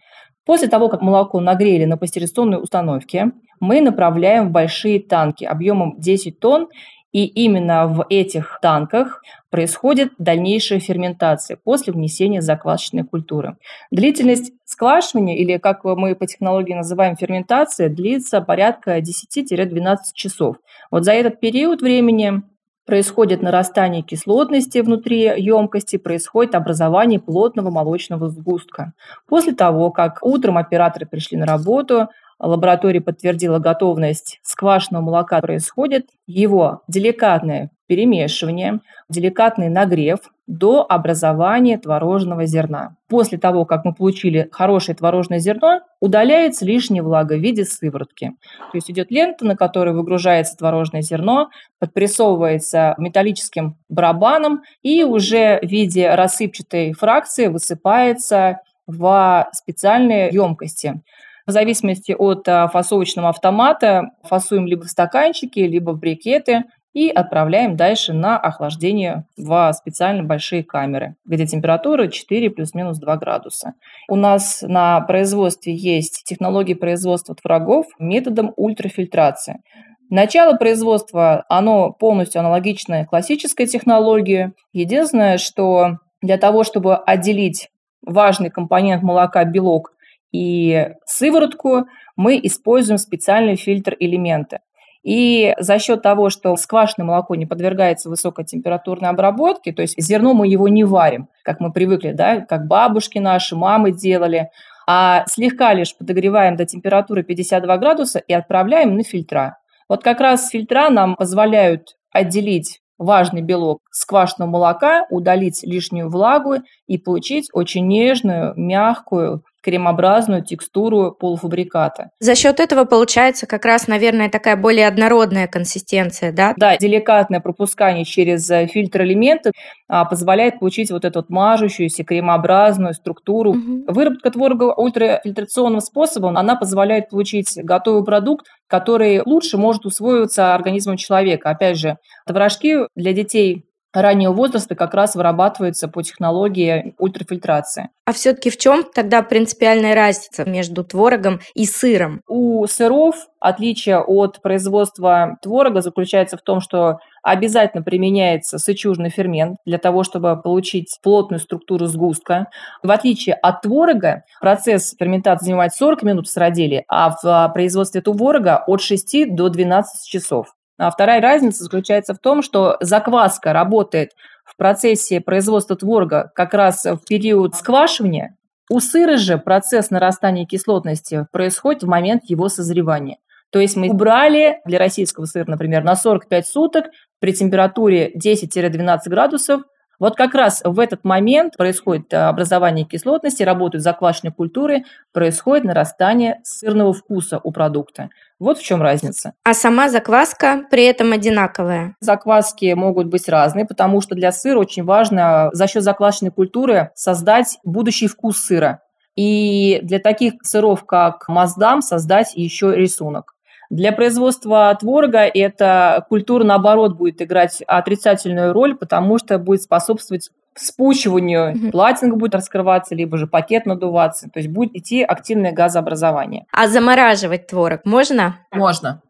После 0.47 0.69
того, 0.69 0.89
как 0.89 1.03
молоко 1.03 1.41
нагрели 1.41 1.85
на 1.85 1.97
пастеризационной 1.97 2.63
установке, 2.63 3.33
мы 3.63 3.81
направляем 3.81 4.49
в 4.49 4.51
большие 4.51 4.99
танки 5.01 5.45
объемом 5.45 5.95
10 5.99 6.41
тонн 6.41 6.69
и 7.13 7.27
именно 7.27 7.87
в 7.87 8.05
этих 8.09 8.59
танках 8.61 9.23
происходит 9.51 10.13
дальнейшая 10.19 10.81
ферментация 10.81 11.57
после 11.63 11.93
внесения 11.93 12.43
заквасочной 12.43 13.05
культуры. 13.05 13.57
Длительность 13.93 14.53
сквашивания, 14.65 15.37
или 15.37 15.59
как 15.59 15.85
мы 15.85 16.17
по 16.17 16.27
технологии 16.27 16.75
называем 16.75 17.17
ферментация, 17.17 17.89
длится 17.89 18.41
порядка 18.41 18.99
10-12 18.99 19.97
часов. 20.15 20.57
Вот 20.91 21.05
за 21.05 21.13
этот 21.13 21.39
период 21.39 21.83
времени 21.83 22.43
происходит 22.85 23.43
нарастание 23.43 24.03
кислотности 24.03 24.79
внутри 24.79 25.21
емкости, 25.37 25.99
происходит 25.99 26.57
образование 26.57 27.21
плотного 27.21 27.71
молочного 27.71 28.29
сгустка. 28.29 28.93
После 29.29 29.53
того, 29.53 29.91
как 29.91 30.19
утром 30.23 30.59
операторы 30.59 31.07
пришли 31.07 31.39
на 31.39 31.47
работу, 31.47 32.09
лаборатория 32.43 33.01
подтвердила 33.01 33.59
готовность 33.59 34.41
сквашенного 34.43 35.03
молока, 35.03 35.41
происходит 35.41 36.09
его 36.27 36.83
деликатное 36.89 37.71
перемешивание, 37.87 38.81
деликатный 39.09 39.69
нагрев 39.69 40.21
до 40.47 40.85
образования 40.89 41.79
творожного 41.79 42.47
зерна. 42.47 42.97
После 43.09 43.39
того, 43.39 43.65
как 43.65 43.85
мы 43.85 43.95
получили 43.95 44.49
хорошее 44.51 44.97
творожное 44.97 45.39
зерно, 45.39 45.81
удаляется 46.01 46.65
лишняя 46.65 47.03
влага 47.03 47.35
в 47.35 47.41
виде 47.41 47.65
сыворотки. 47.65 48.33
То 48.73 48.77
есть 48.77 48.91
идет 48.91 49.11
лента, 49.11 49.45
на 49.45 49.57
которой 49.57 49.95
выгружается 49.95 50.57
творожное 50.57 51.03
зерно, 51.03 51.51
подпрессовывается 51.79 52.95
металлическим 52.99 53.77
барабаном 53.89 54.63
и 54.83 55.05
уже 55.05 55.59
в 55.63 55.67
виде 55.67 56.15
рассыпчатой 56.15 56.93
фракции 56.95 57.49
высыпается 57.49 58.61
в 58.87 59.49
специальные 59.53 60.31
емкости. 60.33 61.03
В 61.47 61.51
зависимости 61.51 62.13
от 62.13 62.49
а, 62.49 62.69
фасовочного 62.69 63.31
автомата 63.31 64.11
фасуем 64.23 64.67
либо 64.67 64.83
в 64.83 64.89
стаканчики, 64.89 65.61
либо 65.61 65.91
в 65.91 65.99
брикеты 65.99 66.65
и 66.93 67.09
отправляем 67.09 67.77
дальше 67.77 68.13
на 68.13 68.39
охлаждение 68.39 69.25
в 69.37 69.73
специально 69.73 70.23
большие 70.23 70.63
камеры, 70.63 71.17
где 71.25 71.47
температура 71.47 72.09
4 72.09 72.51
плюс-минус 72.51 72.99
2 72.99 73.17
градуса. 73.17 73.73
У 74.09 74.17
нас 74.17 74.63
на 74.63 75.01
производстве 75.01 75.75
есть 75.75 76.25
технологии 76.25 76.75
производства 76.75 77.35
творогов 77.35 77.87
методом 77.99 78.53
ультрафильтрации. 78.57 79.63
Начало 80.11 80.57
производства, 80.57 81.47
оно 81.49 81.91
полностью 81.91 82.41
аналогичное 82.41 83.07
классической 83.07 83.67
технологии. 83.67 84.53
Единственное, 84.75 85.39
что 85.39 85.97
для 86.21 86.37
того, 86.37 86.65
чтобы 86.65 86.97
отделить 86.97 87.71
важный 88.05 88.51
компонент 88.51 89.03
молока, 89.03 89.43
белок, 89.45 89.93
и 90.33 90.89
сыворотку, 91.07 91.87
мы 92.17 92.41
используем 92.43 92.99
специальный 92.99 93.57
фильтр 93.57 93.97
элементы. 94.01 94.61
И 95.03 95.55
за 95.59 95.79
счет 95.79 96.03
того, 96.03 96.31
что 96.31 96.55
сквашенное 96.57 97.07
молоко 97.07 97.35
не 97.35 97.45
подвергается 97.45 98.09
высокотемпературной 98.09 99.11
обработке, 99.11 99.73
то 99.73 99.83
есть 99.83 100.01
зерно 100.01 100.33
мы 100.33 100.47
его 100.47 100.69
не 100.69 100.85
варим, 100.85 101.29
как 101.43 101.59
мы 101.61 101.73
привыкли, 101.73 102.13
да, 102.13 102.41
как 102.41 102.67
бабушки 102.69 103.19
наши, 103.19 103.57
мамы 103.57 103.91
делали, 103.91 104.51
а 104.87 105.25
слегка 105.27 105.75
лишь 105.75 105.97
подогреваем 105.97 106.57
до 106.57 106.67
температуры 106.67 107.25
52 107.25 107.79
градуса 107.79 108.21
и 108.21 108.33
отправляем 108.33 108.97
на 108.97 109.03
фильтра. 109.03 109.59
Вот 109.89 110.05
как 110.05 110.21
раз 110.21 110.49
фильтра 110.49 110.89
нам 110.89 111.17
позволяют 111.17 111.97
отделить 112.13 112.81
важный 112.97 113.43
белок 113.43 113.81
сквашенного 113.91 114.51
молока, 114.51 115.07
удалить 115.11 115.63
лишнюю 115.65 116.09
влагу 116.09 116.57
и 116.87 116.99
получить 116.99 117.49
очень 117.53 117.89
нежную, 117.89 118.55
мягкую, 118.57 119.43
кремообразную 119.63 120.45
текстуру 120.45 121.13
полуфабриката. 121.13 122.11
За 122.21 122.35
счет 122.35 122.61
этого 122.61 122.85
получается 122.85 123.47
как 123.47 123.65
раз, 123.65 123.89
наверное, 123.89 124.29
такая 124.29 124.57
более 124.57 124.87
однородная 124.87 125.47
консистенция, 125.47 126.33
да? 126.33 126.55
Да, 126.57 126.77
деликатное 126.77 127.41
пропускание 127.41 128.05
через 128.05 128.51
э, 128.51 128.67
фильтр 128.67 129.03
элементы 129.03 129.53
а, 129.89 130.05
позволяет 130.05 130.59
получить 130.59 130.91
вот 130.91 131.05
эту 131.05 131.21
вот 131.21 131.31
мажущуюся 131.31 132.05
кремообразную 132.05 132.95
структуру. 132.95 133.51
Угу. 133.51 133.85
Выработка 133.89 134.31
творога 134.31 134.75
ультрафильтрационным 134.75 135.81
способом, 135.81 136.37
она 136.37 136.57
позволяет 136.57 137.09
получить 137.11 137.57
готовый 137.57 138.05
продукт, 138.05 138.47
который 138.67 139.23
лучше 139.25 139.59
может 139.59 139.87
усвоиться 139.87 140.55
организмом 140.55 140.97
человека. 140.97 141.51
Опять 141.51 141.79
же, 141.79 141.99
творожки 142.27 142.87
для 142.97 143.13
детей 143.13 143.65
раннего 143.93 144.33
возраста 144.33 144.75
как 144.75 144.95
раз 144.95 145.15
вырабатывается 145.15 145.89
по 145.89 146.03
технологии 146.03 146.95
ультрафильтрации. 146.99 147.91
А 148.05 148.13
все-таки 148.13 148.51
в 148.51 148.57
чем 148.57 148.85
тогда 148.85 149.23
принципиальная 149.23 149.95
разница 149.95 150.45
между 150.49 150.85
творогом 150.85 151.41
и 151.55 151.67
сыром? 151.67 152.23
У 152.27 152.67
сыров 152.67 153.15
отличие 153.43 153.99
от 153.99 154.41
производства 154.41 155.37
творога 155.43 155.81
заключается 155.81 156.37
в 156.37 156.43
том, 156.43 156.61
что 156.61 156.99
обязательно 157.23 157.83
применяется 157.83 158.59
сычужный 158.59 159.11
фермент 159.11 159.59
для 159.67 159.79
того, 159.79 160.05
чтобы 160.05 160.41
получить 160.41 160.99
плотную 161.03 161.41
структуру 161.41 161.87
сгустка. 161.87 162.47
В 162.83 162.91
отличие 162.91 163.35
от 163.35 163.63
творога, 163.63 164.25
процесс 164.41 164.95
ферментации 164.99 165.47
занимает 165.47 165.75
40 165.75 166.03
минут 166.03 166.27
в 166.29 166.31
сыроделии, 166.31 166.85
а 166.89 167.17
в 167.23 167.53
производстве 167.53 168.01
творога 168.01 168.63
от 168.67 168.81
6 168.81 169.35
до 169.35 169.49
12 169.49 170.09
часов. 170.09 170.55
А 170.79 170.91
вторая 170.91 171.21
разница 171.21 171.65
заключается 171.65 172.15
в 172.15 172.19
том, 172.19 172.43
что 172.43 172.77
закваска 172.81 173.53
работает 173.53 174.11
в 174.45 174.57
процессе 174.57 175.21
производства 175.21 175.77
творога 175.77 176.33
как 176.35 176.55
раз 176.55 176.85
в 176.85 177.01
период 177.07 177.55
сквашивания. 177.55 178.37
У 178.71 178.81
сыра 178.81 179.17
же 179.17 179.39
процесс 179.39 179.91
нарастания 179.91 180.47
кислотности 180.47 181.27
происходит 181.31 181.83
в 181.83 181.89
момент 181.89 182.23
его 182.25 182.49
созревания. 182.49 183.19
То 183.51 183.59
есть 183.59 183.77
мы 183.77 183.91
убрали 183.91 184.61
для 184.65 184.79
российского 184.79 185.27
сыра, 185.27 185.45
например, 185.49 185.85
на 185.85 185.95
45 185.95 186.47
суток 186.47 186.87
при 187.21 187.35
температуре 187.35 188.11
10-12 188.17 188.99
градусов 189.07 189.63
вот 190.03 190.17
как 190.17 190.35
раз 190.35 190.63
в 190.65 190.81
этот 190.81 191.05
момент 191.05 191.57
происходит 191.57 192.13
э, 192.13 192.17
образование 192.17 192.85
кислотности, 192.85 193.45
работают 193.45 193.85
заквашенные 193.85 194.33
культуры, 194.33 194.83
происходит 195.13 195.63
нарастание 195.63 196.41
сырного 196.43 196.93
вкуса 196.93 197.39
у 197.41 197.53
продукта. 197.53 198.11
Вот 198.41 198.59
в 198.59 198.65
чем 198.65 198.83
разница. 198.83 199.35
А 199.45 199.55
сама 199.55 199.89
закваска 199.89 200.63
при 200.73 200.87
этом 200.87 201.13
одинаковая? 201.13 201.95
Закваски 202.01 202.73
могут 202.73 203.07
быть 203.07 203.29
разные, 203.29 203.65
потому 203.65 204.01
что 204.01 204.17
для 204.17 204.33
сыра 204.33 204.59
очень 204.59 204.83
важно 204.83 205.51
за 205.53 205.69
счет 205.69 205.85
заквашенной 205.85 206.33
культуры 206.33 206.91
создать 206.97 207.61
будущий 207.63 208.09
вкус 208.09 208.41
сыра. 208.41 208.81
И 209.15 209.79
для 209.85 210.01
таких 210.01 210.35
сыров, 210.43 210.85
как 210.85 211.29
Маздам, 211.29 211.81
создать 211.81 212.35
еще 212.35 212.75
рисунок. 212.75 213.32
Для 213.73 213.91
производства 213.91 214.77
творога 214.79 215.21
эта 215.21 216.05
культура, 216.11 216.45
наоборот, 216.45 216.95
будет 216.95 217.23
играть 217.23 217.63
отрицательную 217.67 218.53
роль, 218.53 218.77
потому 218.77 219.17
что 219.17 219.39
будет 219.39 219.63
способствовать 219.63 220.29
вспучиванию, 220.53 221.53
угу. 221.53 221.71
платинг 221.71 222.17
будет 222.17 222.35
раскрываться, 222.35 222.95
либо 222.95 223.17
же 223.17 223.27
пакет 223.27 223.65
надуваться. 223.65 224.29
То 224.29 224.41
есть 224.41 224.51
будет 224.51 224.77
идти 224.77 225.03
активное 225.03 225.53
газообразование. 225.53 226.45
А 226.53 226.69
замораживать 226.69 227.47
творог 227.47 227.81
можно? 227.87 228.41
Можно. 228.51 229.01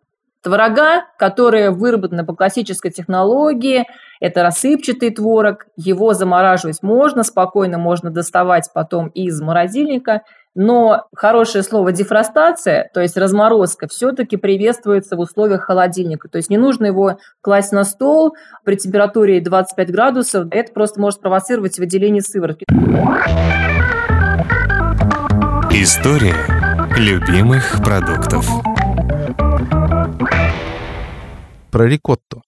Творога, 0.44 1.06
которые 1.18 1.72
выработаны 1.72 2.24
по 2.24 2.32
классической 2.32 2.92
технологии, 2.92 3.84
это 4.20 4.44
рассыпчатый 4.44 5.10
творог, 5.10 5.66
его 5.74 6.14
замораживать 6.14 6.84
можно, 6.84 7.24
спокойно 7.24 7.78
можно 7.78 8.10
доставать 8.10 8.70
потом 8.72 9.08
из 9.08 9.40
морозильника– 9.40 10.22
но 10.54 11.06
хорошее 11.14 11.64
слово 11.64 11.92
дефростация, 11.92 12.90
то 12.92 13.00
есть 13.00 13.16
разморозка, 13.16 13.88
все-таки 13.88 14.36
приветствуется 14.36 15.16
в 15.16 15.20
условиях 15.20 15.62
холодильника. 15.62 16.28
То 16.28 16.36
есть 16.36 16.50
не 16.50 16.58
нужно 16.58 16.86
его 16.86 17.18
класть 17.40 17.72
на 17.72 17.84
стол 17.84 18.34
при 18.64 18.76
температуре 18.76 19.40
25 19.40 19.90
градусов. 19.90 20.48
Это 20.50 20.72
просто 20.72 21.00
может 21.00 21.20
провоцировать 21.20 21.78
выделение 21.78 22.22
сыворотки. 22.22 22.64
История 25.74 26.36
любимых 26.98 27.78
продуктов. 27.82 28.46
Про 31.70 31.86
рикотту. 31.86 32.42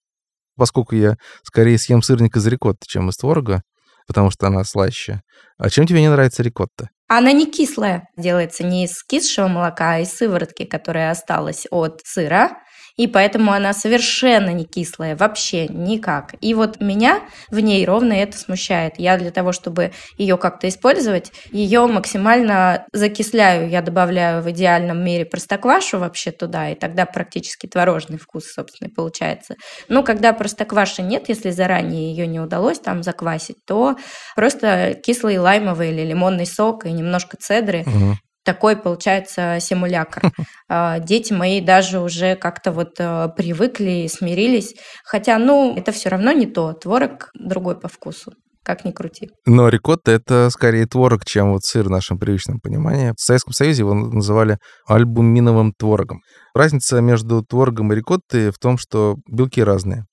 Поскольку 0.56 0.94
я 0.94 1.16
скорее 1.42 1.78
съем 1.78 2.02
сырник 2.02 2.36
из 2.36 2.46
рикотты, 2.46 2.86
чем 2.86 3.08
из 3.08 3.16
творога, 3.16 3.62
потому 4.06 4.30
что 4.30 4.46
она 4.46 4.62
слаще. 4.64 5.22
А 5.56 5.70
чем 5.70 5.86
тебе 5.86 6.02
не 6.02 6.10
нравится 6.10 6.42
рикотта? 6.42 6.90
Она 7.06 7.32
не 7.32 7.46
кислая, 7.50 8.08
делается 8.16 8.64
не 8.64 8.84
из 8.84 9.02
кисшего 9.04 9.46
молока, 9.46 9.94
а 9.94 9.98
из 10.00 10.12
сыворотки, 10.14 10.64
которая 10.64 11.10
осталась 11.10 11.66
от 11.70 12.00
сыра 12.04 12.63
и 12.96 13.08
поэтому 13.08 13.52
она 13.52 13.72
совершенно 13.72 14.50
не 14.50 14.64
кислая, 14.64 15.16
вообще 15.16 15.66
никак. 15.66 16.34
И 16.40 16.54
вот 16.54 16.80
меня 16.80 17.22
в 17.50 17.58
ней 17.58 17.84
ровно 17.84 18.12
это 18.12 18.38
смущает. 18.38 18.94
Я 18.98 19.18
для 19.18 19.32
того, 19.32 19.52
чтобы 19.52 19.92
ее 20.16 20.36
как-то 20.36 20.68
использовать, 20.68 21.32
ее 21.50 21.86
максимально 21.86 22.86
закисляю. 22.92 23.68
Я 23.68 23.82
добавляю 23.82 24.42
в 24.42 24.50
идеальном 24.50 25.04
мере 25.04 25.24
простоквашу 25.24 25.98
вообще 25.98 26.30
туда, 26.30 26.70
и 26.70 26.74
тогда 26.76 27.04
практически 27.04 27.66
творожный 27.66 28.18
вкус, 28.18 28.44
собственно, 28.52 28.90
получается. 28.90 29.56
Но 29.88 30.04
когда 30.04 30.32
простокваши 30.32 31.02
нет, 31.02 31.28
если 31.28 31.50
заранее 31.50 32.10
ее 32.14 32.26
не 32.28 32.38
удалось 32.38 32.78
там 32.78 33.02
заквасить, 33.02 33.56
то 33.66 33.96
просто 34.36 34.94
кислый 34.94 35.38
лаймовый 35.38 35.90
или 35.90 36.02
лимонный 36.02 36.46
сок 36.46 36.86
и 36.86 36.92
немножко 36.92 37.36
цедры, 37.36 37.82
угу 37.86 38.16
такой 38.44 38.76
получается 38.76 39.58
симулятор. 39.60 40.22
А, 40.66 40.98
дети 40.98 41.32
мои 41.32 41.60
даже 41.60 42.00
уже 42.00 42.36
как-то 42.36 42.72
вот 42.72 42.94
э, 42.98 43.28
привыкли, 43.36 44.08
смирились. 44.10 44.74
Хотя, 45.04 45.38
ну, 45.38 45.76
это 45.76 45.92
все 45.92 46.08
равно 46.08 46.32
не 46.32 46.46
то. 46.46 46.72
Творог 46.72 47.30
другой 47.34 47.78
по 47.78 47.86
вкусу 47.86 48.32
как 48.64 48.84
ни 48.84 48.92
крути. 48.92 49.30
Но 49.46 49.68
рикотта— 49.68 50.10
это 50.12 50.48
скорее 50.50 50.86
творог, 50.86 51.24
чем 51.24 51.52
вот 51.52 51.64
сыр 51.64 51.86
в 51.86 51.90
нашем 51.90 52.18
привычном 52.18 52.60
понимании. 52.60 53.12
В 53.16 53.20
Советском 53.20 53.52
Союзе 53.52 53.82
его 53.82 53.92
называли 53.94 54.58
альбуминовым 54.86 55.74
творогом. 55.78 56.22
Разница 56.54 57.00
между 57.00 57.44
творогом 57.44 57.92
и 57.92 57.96
рикоттой 57.96 58.50
в 58.50 58.58
том, 58.58 58.78
что 58.78 59.16
белки 59.28 59.62
разные. 59.62 60.06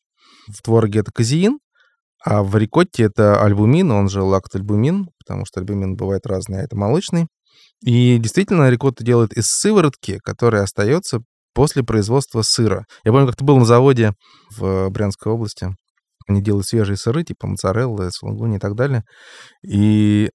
В 0.54 0.62
твороге 0.62 1.00
это 1.00 1.12
казеин, 1.14 1.60
а 2.24 2.44
в 2.44 2.56
рикотте 2.58 3.04
это 3.04 3.42
альбумин, 3.42 3.90
он 3.92 4.10
же 4.10 4.22
лактальбумин, 4.22 5.08
потому 5.18 5.46
что 5.46 5.60
альбумин 5.60 5.96
бывает 5.96 6.26
разный, 6.26 6.60
а 6.60 6.64
это 6.64 6.76
молочный. 6.76 7.28
И 7.84 8.18
действительно, 8.18 8.70
рикотта 8.70 9.04
делают 9.04 9.34
из 9.34 9.48
сыворотки, 9.48 10.20
которая 10.24 10.64
остается 10.64 11.20
после 11.54 11.84
производства 11.84 12.42
сыра. 12.42 12.86
Я 13.04 13.12
помню, 13.12 13.28
как 13.28 13.36
ты 13.36 13.44
был 13.44 13.58
на 13.58 13.66
заводе 13.66 14.14
в 14.56 14.90
Брянской 14.90 15.32
области. 15.32 15.76
Они 16.28 16.42
делают 16.42 16.68
свежие 16.68 16.98
сыры, 16.98 17.24
типа 17.24 17.48
моцареллы, 17.48 18.12
сулугуни 18.12 18.58
и 18.58 18.60
так 18.60 18.76
далее. 18.76 19.04
И 19.66 20.30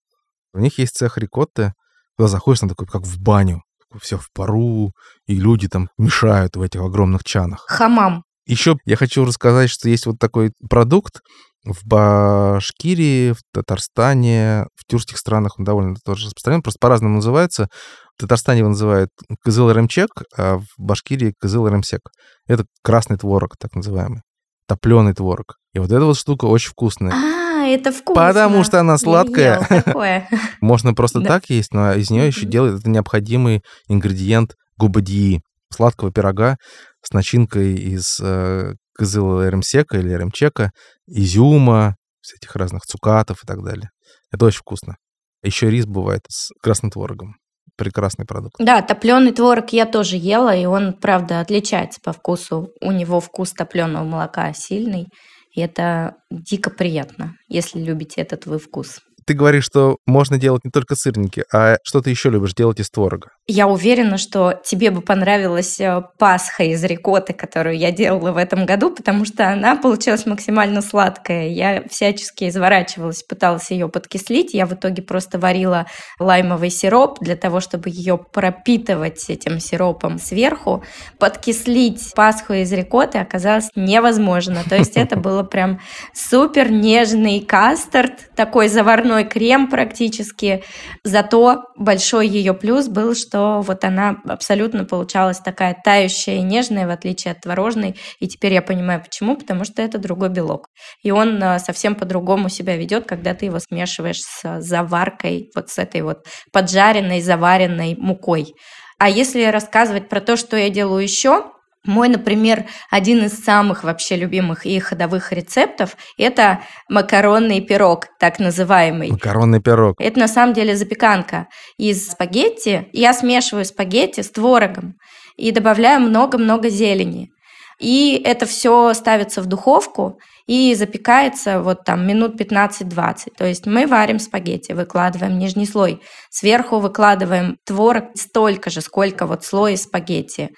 у 0.52 0.58
них 0.58 0.78
есть 0.78 0.96
цех 0.96 1.18
рикотты. 1.18 1.72
Туда 2.16 2.28
заходишь, 2.28 2.60
там 2.60 2.68
такой, 2.68 2.86
как 2.86 3.02
в 3.02 3.20
баню. 3.22 3.62
Все 4.00 4.18
в 4.18 4.30
пару, 4.32 4.92
и 5.26 5.36
люди 5.36 5.68
там 5.68 5.88
мешают 5.96 6.56
в 6.56 6.62
этих 6.62 6.80
огромных 6.80 7.24
чанах. 7.24 7.64
Хамам. 7.68 8.24
Еще 8.44 8.76
я 8.84 8.96
хочу 8.96 9.24
рассказать, 9.24 9.70
что 9.70 9.88
есть 9.88 10.06
вот 10.06 10.18
такой 10.18 10.52
продукт, 10.68 11.20
в 11.66 11.84
Башкирии, 11.84 13.32
в 13.32 13.38
Татарстане, 13.52 14.66
в 14.74 14.86
тюркских 14.86 15.18
странах 15.18 15.58
он 15.58 15.64
довольно 15.64 15.96
тоже 16.04 16.26
распространен, 16.26 16.62
просто 16.62 16.78
по-разному 16.80 17.16
называется. 17.16 17.68
В 18.16 18.20
Татарстане 18.20 18.60
его 18.60 18.68
называют 18.70 19.10
кызыл 19.42 19.70
ремчек, 19.70 20.10
а 20.36 20.58
в 20.58 20.66
Башкирии 20.78 21.34
кызыл 21.38 21.68
ремсек. 21.68 22.00
Это 22.46 22.64
красный 22.82 23.18
творог, 23.18 23.56
так 23.58 23.74
называемый. 23.74 24.22
Топленый 24.68 25.12
творог. 25.12 25.56
И 25.74 25.78
вот 25.78 25.92
эта 25.92 26.04
вот 26.04 26.16
штука 26.16 26.46
очень 26.46 26.70
вкусная. 26.70 27.12
А, 27.12 27.66
это 27.66 27.92
вкусно. 27.92 28.26
Потому 28.26 28.64
что 28.64 28.80
она 28.80 28.96
сладкая. 28.96 29.66
Можно 30.60 30.94
просто 30.94 31.20
так 31.20 31.50
есть, 31.50 31.74
но 31.74 31.92
из 31.94 32.10
нее 32.10 32.26
еще 32.26 32.46
делают 32.46 32.80
это 32.80 32.88
необходимый 32.88 33.62
ингредиент 33.88 34.54
губадии, 34.78 35.42
сладкого 35.70 36.12
пирога 36.12 36.56
с 37.02 37.12
начинкой 37.12 37.74
из 37.74 38.18
э, 38.20 38.74
кызыла 38.96 39.48
ремсека 39.48 39.98
или 39.98 40.12
ремчека, 40.12 40.72
изюма, 41.06 41.96
всяких 42.20 42.56
разных 42.56 42.84
цукатов 42.86 43.44
и 43.44 43.46
так 43.46 43.62
далее. 43.62 43.90
Это 44.32 44.46
очень 44.46 44.60
вкусно. 44.60 44.96
Еще 45.42 45.70
рис 45.70 45.86
бывает 45.86 46.22
с 46.28 46.50
красным 46.62 46.90
творогом. 46.90 47.36
Прекрасный 47.76 48.24
продукт. 48.24 48.54
Да, 48.58 48.80
топленый 48.80 49.32
творог 49.32 49.72
я 49.72 49.84
тоже 49.84 50.16
ела, 50.16 50.54
и 50.56 50.64
он, 50.64 50.94
правда, 50.94 51.40
отличается 51.40 52.00
по 52.02 52.12
вкусу. 52.12 52.70
У 52.80 52.90
него 52.90 53.20
вкус 53.20 53.52
топленого 53.52 54.04
молока 54.04 54.52
сильный, 54.54 55.08
и 55.52 55.60
это 55.60 56.14
дико 56.30 56.70
приятно, 56.70 57.34
если 57.48 57.80
любите 57.80 58.22
этот 58.22 58.46
вы 58.46 58.58
вкус. 58.58 59.00
Ты 59.26 59.34
говоришь, 59.34 59.64
что 59.64 59.98
можно 60.06 60.38
делать 60.38 60.64
не 60.64 60.70
только 60.70 60.94
сырники, 60.94 61.44
а 61.52 61.76
что 61.82 62.00
ты 62.00 62.10
еще 62.10 62.30
любишь 62.30 62.54
делать 62.54 62.80
из 62.80 62.88
творога? 62.90 63.30
Я 63.48 63.68
уверена, 63.68 64.18
что 64.18 64.60
тебе 64.64 64.90
бы 64.90 65.02
понравилась 65.02 65.78
э, 65.78 66.02
пасха 66.18 66.64
из 66.64 66.82
рикоты, 66.82 67.32
которую 67.32 67.78
я 67.78 67.92
делала 67.92 68.32
в 68.32 68.38
этом 68.38 68.66
году, 68.66 68.90
потому 68.90 69.24
что 69.24 69.48
она 69.48 69.76
получилась 69.76 70.26
максимально 70.26 70.82
сладкая. 70.82 71.46
Я 71.50 71.84
всячески 71.88 72.48
изворачивалась, 72.48 73.22
пыталась 73.22 73.70
ее 73.70 73.88
подкислить. 73.88 74.52
Я 74.52 74.66
в 74.66 74.74
итоге 74.74 75.00
просто 75.00 75.38
варила 75.38 75.86
лаймовый 76.18 76.70
сироп 76.70 77.20
для 77.20 77.36
того, 77.36 77.60
чтобы 77.60 77.88
ее 77.88 78.18
пропитывать 78.18 79.30
этим 79.30 79.60
сиропом 79.60 80.18
сверху. 80.18 80.82
Подкислить 81.20 82.14
пасху 82.16 82.52
из 82.52 82.72
рикоты 82.72 83.18
оказалось 83.18 83.70
невозможно. 83.76 84.64
То 84.68 84.74
есть 84.74 84.96
это 84.96 85.14
было 85.14 85.44
прям 85.44 85.78
супер 86.12 86.72
нежный 86.72 87.38
кастард, 87.38 88.34
такой 88.34 88.66
заварной 88.66 89.22
крем 89.22 89.70
практически. 89.70 90.64
Зато 91.04 91.66
большой 91.76 92.26
ее 92.26 92.52
плюс 92.52 92.88
был, 92.88 93.14
что 93.14 93.35
что 93.36 93.60
вот 93.60 93.84
она 93.84 94.16
абсолютно 94.26 94.86
получалась 94.86 95.40
такая 95.40 95.76
тающая 95.84 96.36
и 96.36 96.42
нежная, 96.42 96.86
в 96.86 96.90
отличие 96.90 97.32
от 97.32 97.42
творожной. 97.42 97.96
И 98.18 98.28
теперь 98.28 98.54
я 98.54 98.62
понимаю, 98.62 99.02
почему, 99.02 99.36
потому 99.36 99.64
что 99.64 99.82
это 99.82 99.98
другой 99.98 100.30
белок. 100.30 100.68
И 101.02 101.10
он 101.10 101.42
э, 101.42 101.58
совсем 101.58 101.96
по-другому 101.96 102.48
себя 102.48 102.78
ведет, 102.78 103.06
когда 103.06 103.34
ты 103.34 103.44
его 103.46 103.58
смешиваешь 103.58 104.22
с 104.22 104.60
заваркой, 104.60 105.50
вот 105.54 105.68
с 105.68 105.78
этой 105.78 106.00
вот 106.00 106.24
поджаренной, 106.50 107.20
заваренной 107.20 107.94
мукой. 107.98 108.54
А 108.98 109.10
если 109.10 109.44
рассказывать 109.44 110.08
про 110.08 110.22
то, 110.22 110.36
что 110.36 110.56
я 110.56 110.70
делаю 110.70 111.02
еще, 111.02 111.50
мой, 111.86 112.08
например, 112.08 112.66
один 112.90 113.24
из 113.24 113.42
самых 113.42 113.84
вообще 113.84 114.16
любимых 114.16 114.66
и 114.66 114.78
ходовых 114.78 115.32
рецептов– 115.32 115.96
это 116.18 116.60
макаронный 116.88 117.60
пирог, 117.60 118.06
так 118.18 118.38
называемый. 118.38 119.10
Макаронный 119.10 119.60
пирог. 119.60 120.00
Это 120.00 120.18
на 120.18 120.28
самом 120.28 120.54
деле 120.54 120.76
запеканка 120.76 121.48
из 121.78 122.10
спагетти. 122.10 122.88
Я 122.92 123.12
смешиваю 123.12 123.64
спагетти 123.64 124.20
с 124.20 124.30
творогом 124.30 124.94
и 125.36 125.50
добавляю 125.50 126.00
много-много 126.00 126.68
зелени. 126.68 127.30
И 127.78 128.20
это 128.24 128.46
все 128.46 128.94
ставится 128.94 129.42
в 129.42 129.46
духовку 129.46 130.18
и 130.46 130.74
запекается 130.74 131.60
вот 131.60 131.84
там 131.84 132.06
минут 132.06 132.40
15-20. 132.40 133.32
То 133.36 133.44
есть 133.44 133.66
мы 133.66 133.86
варим 133.86 134.18
спагетти, 134.18 134.72
выкладываем 134.72 135.38
нижний 135.38 135.66
слой, 135.66 136.00
сверху 136.30 136.78
выкладываем 136.78 137.58
творог 137.64 138.04
столько 138.14 138.70
же, 138.70 138.80
сколько 138.80 139.26
вот 139.26 139.44
слой 139.44 139.76
спагетти. 139.76 140.50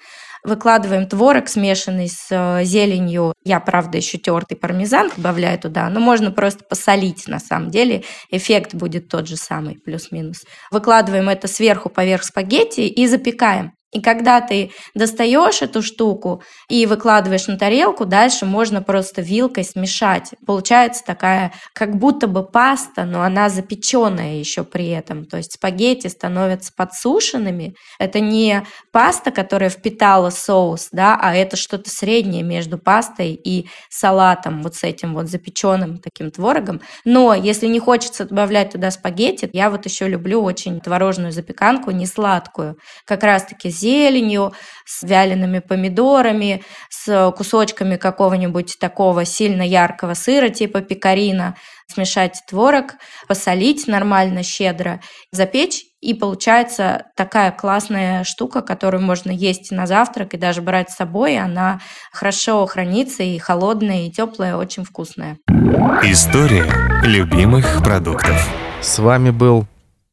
Выкладываем 0.43 1.07
творог, 1.07 1.49
смешанный 1.49 2.07
с 2.07 2.27
э, 2.29 2.63
зеленью. 2.63 3.33
Я, 3.43 3.59
правда, 3.59 3.97
еще 3.97 4.17
тертый 4.17 4.57
пармезан 4.57 5.11
добавляю 5.15 5.59
туда, 5.59 5.89
но 5.89 5.99
можно 5.99 6.31
просто 6.31 6.63
посолить 6.63 7.27
на 7.27 7.39
самом 7.39 7.69
деле. 7.69 8.03
Эффект 8.31 8.73
будет 8.73 9.09
тот 9.09 9.27
же 9.27 9.35
самый, 9.35 9.75
плюс-минус. 9.75 10.43
Выкладываем 10.71 11.29
это 11.29 11.47
сверху 11.47 11.89
поверх 11.89 12.23
спагетти 12.23 12.81
и 12.81 13.07
запекаем. 13.07 13.73
И 13.91 14.01
когда 14.01 14.39
ты 14.39 14.71
достаешь 14.93 15.61
эту 15.61 15.81
штуку 15.81 16.43
и 16.69 16.85
выкладываешь 16.85 17.47
на 17.47 17.57
тарелку, 17.57 18.05
дальше 18.05 18.45
можно 18.45 18.83
просто 18.83 19.21
вилкой 19.21 19.63
смешать. 19.63 20.33
Получается 20.45 21.03
такая, 21.03 21.53
как 21.73 21.95
будто 21.95 22.27
бы 22.27 22.45
паста, 22.45 23.05
но 23.05 23.23
она 23.23 23.49
запеченная 23.49 24.35
еще 24.35 24.63
при 24.63 24.89
этом. 24.89 25.25
То 25.25 25.37
есть 25.37 25.53
спагетти 25.53 26.07
становятся 26.07 26.71
подсушенными. 26.75 27.73
Это 27.97 28.19
не 28.19 28.63
паста, 28.91 29.31
которая 29.31 29.71
впитала 29.71 30.29
соус, 30.29 30.89
да, 30.91 31.17
а 31.19 31.33
это 31.35 31.57
что-то 31.57 31.89
среднее 31.89 32.43
между 32.43 32.77
пастой 32.77 33.33
и 33.33 33.67
салатом, 33.89 34.61
вот 34.61 34.75
с 34.75 34.83
этим 34.83 35.15
вот 35.15 35.29
запеченным 35.29 35.97
таким 35.97 36.29
творогом. 36.29 36.81
Но 37.05 37.33
если 37.33 37.65
не 37.65 37.79
хочется 37.79 38.25
добавлять 38.25 38.71
туда 38.71 38.91
спагетти, 38.91 39.49
я 39.53 39.71
вот 39.71 39.85
еще 39.85 40.07
люблю 40.07 40.43
очень 40.43 40.79
творожную 40.79 41.31
запеканку, 41.31 41.89
не 41.89 42.05
сладкую, 42.05 42.77
как 43.05 43.23
раз-таки 43.23 43.69
зеленью, 43.79 44.53
с 44.85 45.03
вялеными 45.03 45.59
помидорами, 45.59 46.63
с 46.89 47.31
кусочками 47.37 47.95
какого-нибудь 47.95 48.77
такого 48.79 49.25
сильно 49.25 49.61
яркого 49.61 50.13
сыра 50.13 50.49
типа 50.49 50.81
пекарина, 50.81 51.55
смешать 51.87 52.41
творог, 52.47 52.95
посолить 53.27 53.87
нормально, 53.87 54.43
щедро, 54.43 55.01
запечь, 55.31 55.85
и 56.01 56.13
получается 56.13 57.07
такая 57.15 57.51
классная 57.51 58.23
штука, 58.23 58.61
которую 58.61 59.03
можно 59.03 59.31
есть 59.31 59.71
на 59.71 59.85
завтрак 59.85 60.33
и 60.33 60.37
даже 60.37 60.61
брать 60.61 60.89
с 60.89 60.95
собой. 60.95 61.37
Она 61.37 61.81
хорошо 62.13 62.65
хранится 62.67 63.23
и 63.23 63.37
холодная, 63.37 64.07
и 64.07 64.11
теплая, 64.11 64.55
очень 64.55 64.85
вкусная. 64.85 65.37
История 66.03 66.65
любимых 67.03 67.83
продуктов. 67.83 68.47
С 68.81 68.99
вами 68.99 69.31
был 69.31 69.67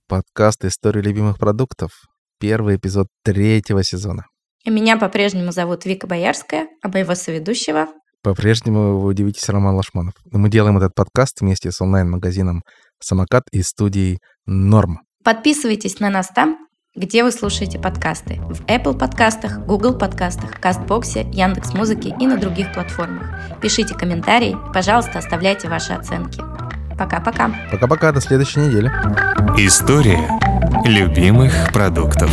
подкаст 0.09 0.65
«История 0.65 1.03
любимых 1.03 1.39
продуктов». 1.39 1.91
Первый 2.39 2.77
эпизод 2.77 3.07
третьего 3.25 3.83
сезона. 3.83 4.25
Меня 4.67 4.99
по-прежнему 4.99 5.53
зовут 5.53 5.87
Вика 5.87 6.07
Боярская, 6.07 6.69
а 6.83 6.89
моего 6.89 7.15
соведущего 7.15 7.87
По-прежнему 8.23 8.99
вы 8.99 9.07
удивитесь 9.07 9.49
Роман 9.49 9.77
Лашманов. 9.77 10.15
Но 10.31 10.39
мы 10.39 10.51
делаем 10.51 10.77
этот 10.77 10.95
подкаст 10.95 11.41
вместе 11.41 11.71
с 11.71 11.81
онлайн-магазином 11.81 12.63
«Самокат» 13.01 13.45
и 13.53 13.63
студией 13.63 14.19
«Норм». 14.45 15.01
Подписывайтесь 15.23 16.01
на 16.01 16.11
нас 16.11 16.29
там, 16.29 16.59
где 16.97 17.23
вы 17.23 17.31
слушаете 17.31 17.79
подкасты. 17.79 18.41
В 18.41 18.65
Apple 18.67 18.99
подкастах, 18.99 19.65
Google 19.67 19.97
подкастах, 19.97 20.61
Кастбоксе, 20.61 21.23
Яндекс 21.33 21.73
Музыке 21.75 22.15
и 22.19 22.27
на 22.27 22.37
других 22.37 22.73
платформах. 22.73 23.61
Пишите 23.61 23.95
комментарии, 23.95 24.57
пожалуйста, 24.75 25.19
оставляйте 25.19 25.69
ваши 25.69 25.93
оценки. 25.93 26.41
Пока-пока. 26.99 27.51
Пока-пока, 27.71 28.13
до 28.13 28.21
следующей 28.21 28.61
недели. 28.61 28.91
История 29.59 30.29
любимых 30.85 31.73
продуктов. 31.73 32.31